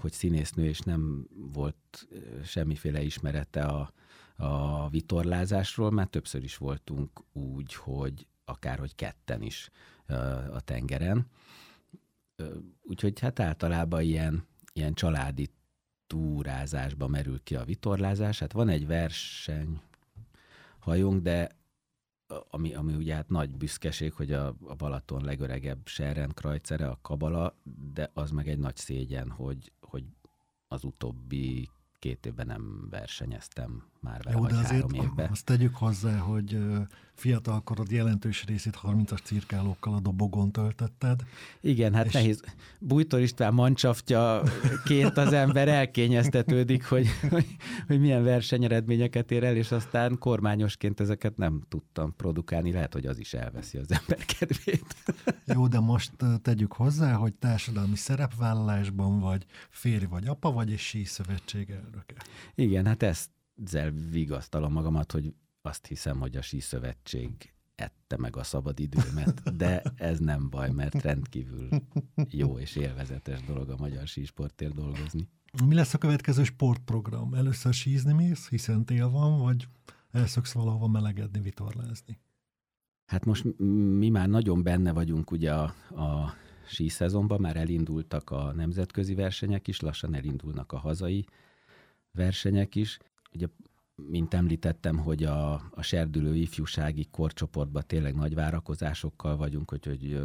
hogy 0.01 0.13
színésznő, 0.13 0.65
és 0.65 0.79
nem 0.79 1.27
volt 1.53 2.09
semmiféle 2.45 3.03
ismerete 3.03 3.63
a, 3.63 3.93
a 4.37 4.89
vitorlázásról, 4.89 5.91
már 5.91 6.07
többször 6.07 6.45
is 6.45 6.57
voltunk 6.57 7.11
úgy, 7.33 7.75
hogy 7.75 8.27
akárhogy 8.45 8.95
ketten 8.95 9.43
is 9.43 9.71
a 10.53 10.61
tengeren. 10.61 11.27
Úgyhogy 12.83 13.21
hát 13.21 13.41
általában 13.41 14.03
ilyen, 14.03 14.47
ilyen 14.73 14.95
családi 14.95 15.51
túrázásba 16.07 17.09
merül 17.09 17.43
ki 17.43 17.55
a 17.55 17.65
vitorlázás. 17.65 18.39
Hát 18.39 18.53
van 18.53 18.69
egy 18.69 18.87
verseny 18.87 19.81
hajónk, 20.79 21.23
de 21.23 21.49
ami, 22.51 22.75
ami 22.75 22.95
ugye 22.95 23.15
hát 23.15 23.29
nagy 23.29 23.51
büszkeség, 23.57 24.13
hogy 24.13 24.33
a, 24.33 24.47
a 24.47 24.75
Balaton 24.75 25.25
legöregebb 25.25 25.87
Serren 25.87 26.31
krajcere, 26.35 26.89
a 26.89 26.99
Kabala, 27.03 27.57
de 27.93 28.11
az 28.15 28.31
meg 28.31 28.49
egy 28.49 28.59
nagy 28.59 28.77
szégyen, 28.77 29.31
hogy, 29.31 29.73
hogy 29.81 30.05
az 30.69 30.85
utóbbi 30.85 31.69
két 31.99 32.27
évben 32.27 32.47
nem 32.47 32.87
versenyeztem 32.91 33.85
már 34.05 34.23
vele, 34.23 34.37
Jó, 34.37 34.47
de 34.47 34.57
azért 34.57 34.93
évben. 34.93 35.31
azt 35.31 35.45
tegyük 35.45 35.77
hozzá, 35.77 36.17
hogy 36.19 36.59
fiatalkorod 37.15 37.91
jelentős 37.91 38.45
részét 38.45 38.79
30-as 38.83 39.23
cirkálókkal 39.23 39.95
a 39.95 40.01
dobogon 40.01 40.53
töltötted. 40.53 41.21
Igen, 41.61 41.95
hát 41.95 42.07
és... 42.07 42.13
nehéz. 42.13 42.43
Bújtor 42.79 43.21
István 43.21 43.55
mancsaftja 43.55 44.43
két 44.85 45.17
az 45.17 45.33
ember 45.33 45.69
elkényeztetődik, 45.69 46.85
hogy, 46.85 47.07
hogy, 47.31 47.47
hogy 47.87 48.01
milyen 48.01 48.23
versenyeredményeket 48.23 49.31
ér 49.31 49.45
el, 49.45 49.57
és 49.57 49.71
aztán 49.71 50.19
kormányosként 50.19 51.01
ezeket 51.01 51.37
nem 51.37 51.63
tudtam 51.69 52.15
produkálni. 52.17 52.73
Lehet, 52.73 52.93
hogy 52.93 53.07
az 53.07 53.19
is 53.19 53.35
elveszi 53.35 53.79
az 53.79 53.91
ember 53.91 54.25
kedvét. 54.25 54.95
Jó, 55.45 55.67
de 55.67 55.81
most 55.81 56.13
tegyük 56.43 56.73
hozzá, 56.73 57.13
hogy 57.13 57.35
társadalmi 57.35 57.97
szerepvállalásban 57.97 59.21
vagy, 59.21 59.45
férj 59.71 60.05
vagy 60.05 60.27
apa 60.27 60.53
vagy, 60.53 60.71
és 60.71 60.81
síszövetség 60.81 61.71
elnöke. 61.71 62.15
Igen, 62.55 62.87
hát 62.87 63.03
ezt 63.03 63.31
ezzel 63.63 63.91
vigasztalom 63.91 64.73
magamat, 64.73 65.13
hogy 65.13 65.35
azt 65.63 65.87
hiszem, 65.87 66.21
hogy 66.21 66.37
a 66.37 66.43
síszövetség 66.43 67.55
ette 67.75 68.17
meg 68.17 68.37
a 68.37 68.43
szabadidőmet, 68.43 69.57
de 69.57 69.83
ez 69.97 70.19
nem 70.19 70.51
baj, 70.51 70.71
mert 70.71 71.03
rendkívül 71.03 71.69
jó 72.29 72.59
és 72.59 72.77
élvezetes 72.77 73.43
dolog 73.43 73.71
a 73.71 73.77
magyar 73.77 74.07
sísportért 74.07 74.75
dolgozni. 74.75 75.29
Mi 75.65 75.75
lesz 75.75 75.95
a 75.95 75.99
következő 75.99 76.45
sportprogram? 76.45 77.35
Először 77.35 77.75
sízni 77.75 78.13
mész, 78.13 78.49
hiszen 78.49 78.85
tél 78.85 79.11
van, 79.11 79.39
vagy 79.39 79.69
elszöksz 80.11 80.53
valahova 80.53 80.89
melegedni, 80.89 81.41
vitorlázni? 81.41 82.19
Hát 83.07 83.25
most 83.25 83.45
mi 83.99 84.09
már 84.09 84.29
nagyon 84.29 84.63
benne 84.63 84.93
vagyunk 84.93 85.31
ugye 85.31 85.55
a, 85.55 85.63
a 86.03 86.35
síszezonban, 86.67 87.41
már 87.41 87.57
elindultak 87.57 88.31
a 88.31 88.53
nemzetközi 88.53 89.15
versenyek 89.15 89.69
is, 89.69 89.81
lassan 89.81 90.15
elindulnak 90.15 90.73
a 90.73 90.79
hazai 90.79 91.27
versenyek 92.13 92.75
is. 92.75 92.99
Ugye 93.35 93.47
mint 93.97 94.35
említettem, 94.35 94.99
hogy 94.99 95.25
a, 95.25 95.53
a 95.53 95.83
serdülő 95.83 96.35
ifjúsági 96.37 97.07
korcsoportban 97.11 97.83
tényleg 97.87 98.15
nagy 98.15 98.35
várakozásokkal 98.35 99.37
vagyunk, 99.37 99.71
hogy, 99.71 99.87
hogy 99.87 100.21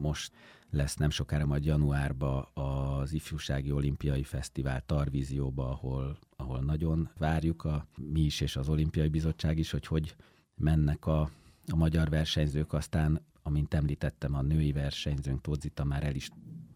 most 0.00 0.32
lesz 0.70 0.96
nem 0.96 1.10
sokára 1.10 1.46
majd 1.46 1.64
januárban 1.64 2.48
az 2.54 3.12
ifjúsági 3.12 3.72
olimpiai 3.72 4.22
fesztivál 4.22 4.82
Tarvízióba, 4.86 5.70
ahol, 5.70 6.18
ahol 6.36 6.60
nagyon 6.60 7.10
várjuk 7.18 7.64
a 7.64 7.86
mi 7.96 8.20
is 8.20 8.40
és 8.40 8.56
az 8.56 8.68
olimpiai 8.68 9.08
bizottság 9.08 9.58
is, 9.58 9.70
hogy 9.70 9.86
hogy 9.86 10.16
mennek 10.54 11.06
a, 11.06 11.20
a 11.66 11.76
magyar 11.76 12.08
versenyzők, 12.08 12.72
aztán, 12.72 13.26
amint 13.42 13.74
említettem, 13.74 14.34
a 14.34 14.42
női 14.42 14.72
versenyzőnk 14.72 15.40
Tózita 15.40 15.84
már 15.84 16.02
el 16.02 16.14
is 16.14 16.30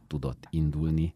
tudott 0.06 0.46
indulni 0.50 1.14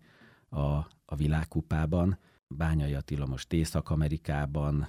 a, 0.49 0.61
a 1.05 1.17
világkupában. 1.17 2.19
Bányai 2.57 2.95
Attila 2.95 3.27
most 3.27 3.53
Észak-Amerikában 3.53 4.89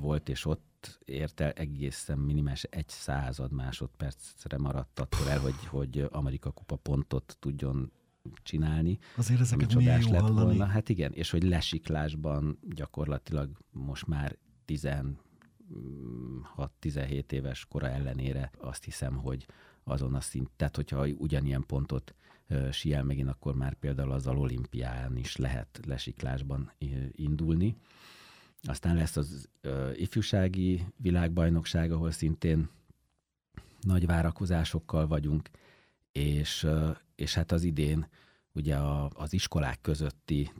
volt, 0.00 0.28
és 0.28 0.44
ott 0.44 0.98
ért 1.04 1.40
el 1.40 1.50
egészen 1.50 2.18
minimális 2.18 2.62
egy 2.62 2.88
század 2.88 3.52
másodpercre 3.52 4.58
maradt 4.58 5.00
attól 5.00 5.28
el, 5.28 5.38
hogy, 5.38 5.66
hogy 5.66 6.08
Amerika 6.10 6.50
kupa 6.50 6.76
pontot 6.76 7.36
tudjon 7.40 7.92
csinálni. 8.42 8.98
Azért 9.16 9.40
ezeket 9.40 9.74
milyen 9.74 10.00
jó 10.00 10.10
lett 10.10 10.20
hallani. 10.20 10.44
volna. 10.44 10.66
Hát 10.66 10.88
igen, 10.88 11.12
és 11.12 11.30
hogy 11.30 11.42
lesiklásban 11.42 12.58
gyakorlatilag 12.62 13.50
most 13.70 14.06
már 14.06 14.36
16-17 14.66 17.32
éves 17.32 17.64
kora 17.64 17.88
ellenére 17.88 18.50
azt 18.58 18.84
hiszem, 18.84 19.16
hogy 19.16 19.46
azon 19.88 20.14
a 20.14 20.20
szint, 20.20 20.50
tehát 20.56 20.76
hogyha 20.76 21.06
ugyanilyen 21.06 21.64
pontot 21.66 22.14
siel 22.70 23.02
megint, 23.02 23.28
akkor 23.28 23.54
már 23.54 23.74
például 23.74 24.12
az 24.12 24.26
olimpián 24.26 25.16
is 25.16 25.36
lehet 25.36 25.80
lesiklásban 25.86 26.72
indulni. 27.12 27.76
Aztán 28.62 28.96
lesz 28.96 29.16
az 29.16 29.48
ifjúsági 29.94 30.84
világbajnokság, 30.96 31.92
ahol 31.92 32.10
szintén 32.10 32.68
nagy 33.80 34.06
várakozásokkal 34.06 35.06
vagyunk, 35.06 35.50
és, 36.12 36.66
és 37.14 37.34
hát 37.34 37.52
az 37.52 37.62
idén 37.62 38.06
ugye 38.52 38.76
a, 38.76 39.10
az 39.14 39.32
iskolák 39.32 39.80
közötti 39.80 40.52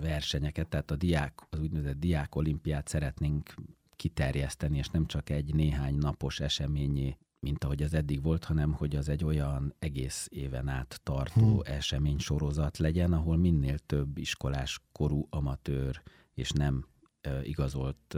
versenyeket, 0.00 0.68
tehát 0.68 0.90
a 0.90 0.96
diák, 0.96 1.46
az 1.50 1.60
úgynevezett 1.60 1.98
diák 1.98 2.34
olimpiát 2.34 2.88
szeretnénk 2.88 3.54
kiterjeszteni, 3.96 4.78
és 4.78 4.88
nem 4.88 5.06
csak 5.06 5.30
egy 5.30 5.54
néhány 5.54 5.94
napos 5.94 6.40
eseményé, 6.40 7.16
mint 7.44 7.64
ahogy 7.64 7.82
az 7.82 7.94
eddig 7.94 8.22
volt, 8.22 8.44
hanem 8.44 8.72
hogy 8.72 8.96
az 8.96 9.08
egy 9.08 9.24
olyan 9.24 9.74
egész 9.78 10.28
éven 10.30 10.68
át 10.68 11.00
tartó 11.02 11.40
hmm. 11.40 11.60
esemény 11.64 12.18
sorozat 12.18 12.78
legyen, 12.78 13.12
ahol 13.12 13.36
minél 13.36 13.78
több 13.78 14.18
iskolás 14.18 14.80
korú 14.92 15.26
amatőr 15.30 16.02
és 16.34 16.50
nem 16.50 16.86
igazolt 17.42 18.16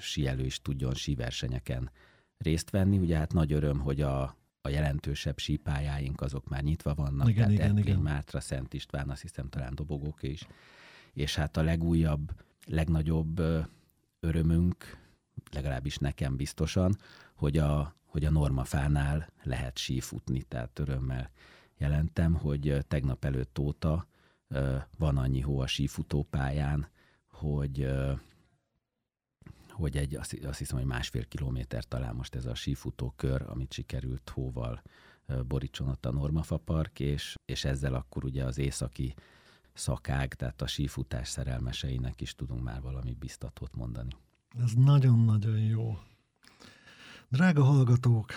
síelő 0.00 0.44
is 0.44 0.62
tudjon 0.62 0.94
síversenyeken 0.94 1.90
részt 2.36 2.70
venni. 2.70 2.98
Ugye 2.98 3.16
hát 3.16 3.32
nagy 3.32 3.52
öröm, 3.52 3.78
hogy 3.78 4.00
a, 4.00 4.22
a 4.60 4.68
jelentősebb 4.68 5.38
sípályáink 5.38 6.20
azok 6.20 6.48
már 6.48 6.62
nyitva 6.62 6.94
vannak, 6.94 7.28
igen, 7.28 7.54
tehát 7.54 7.72
igen, 7.72 7.78
igen. 7.78 7.98
Mátra, 7.98 8.40
Szent 8.40 8.74
István, 8.74 9.10
azt 9.10 9.22
hiszem 9.22 9.48
talán 9.48 9.74
dobogók 9.74 10.22
is. 10.22 10.46
És 11.12 11.34
hát 11.34 11.56
a 11.56 11.62
legújabb, 11.62 12.32
legnagyobb 12.66 13.42
örömünk, 14.20 14.98
legalábbis 15.52 15.96
nekem 15.96 16.36
biztosan, 16.36 16.96
hogy 17.34 17.58
a, 17.58 17.97
hogy 18.08 18.24
a 18.24 18.30
normafánál 18.30 19.32
lehet 19.42 19.78
sífutni, 19.78 20.42
tehát 20.42 20.78
örömmel 20.78 21.30
jelentem, 21.78 22.34
hogy 22.34 22.84
tegnap 22.88 23.24
előtt 23.24 23.58
óta 23.58 24.06
van 24.98 25.16
annyi 25.16 25.40
hó 25.40 25.60
a 25.60 25.66
sífutópályán, 25.66 26.88
hogy 27.30 27.88
hogy 29.70 29.96
egy, 29.96 30.14
azt, 30.14 30.58
hiszem, 30.58 30.78
hogy 30.78 30.86
másfél 30.86 31.24
kilométer 31.24 31.84
talán 31.84 32.14
most 32.14 32.34
ez 32.34 32.46
a 32.46 32.54
sífutó 32.54 33.12
kör, 33.16 33.44
amit 33.46 33.72
sikerült 33.72 34.28
hóval 34.28 34.82
borítson 35.46 35.88
ott 35.88 36.06
a 36.06 36.12
Normafa 36.12 36.56
Park, 36.56 37.00
és, 37.00 37.34
és 37.44 37.64
ezzel 37.64 37.94
akkor 37.94 38.24
ugye 38.24 38.44
az 38.44 38.58
északi 38.58 39.14
szakág, 39.74 40.34
tehát 40.34 40.62
a 40.62 40.66
sífutás 40.66 41.28
szerelmeseinek 41.28 42.20
is 42.20 42.34
tudunk 42.34 42.62
már 42.62 42.80
valami 42.80 43.14
biztatót 43.14 43.74
mondani. 43.74 44.10
Ez 44.62 44.72
nagyon-nagyon 44.72 45.58
jó. 45.58 45.98
Drága 47.30 47.62
hallgatók, 47.64 48.32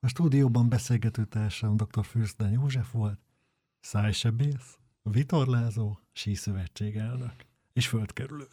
a 0.00 0.08
stúdióban 0.08 0.68
beszélgető 0.68 1.24
társam 1.24 1.76
dr. 1.76 2.04
Fürsten 2.04 2.50
József 2.50 2.92
volt, 2.92 3.18
szájsebész, 3.80 4.78
vitorlázó, 5.02 5.98
síszövetség 6.12 6.96
elnök 6.96 7.34
és 7.72 7.88
földkerülő. 7.88 8.48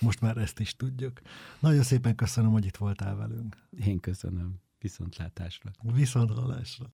Most 0.00 0.20
már 0.20 0.36
ezt 0.36 0.60
is 0.60 0.76
tudjuk. 0.76 1.20
Nagyon 1.60 1.82
szépen 1.82 2.14
köszönöm, 2.14 2.50
hogy 2.50 2.64
itt 2.64 2.76
voltál 2.76 3.16
velünk. 3.16 3.56
Én 3.70 4.00
köszönöm. 4.00 4.54
Viszontlátásra. 4.78 5.70
Viszontlátásra. 5.82 6.84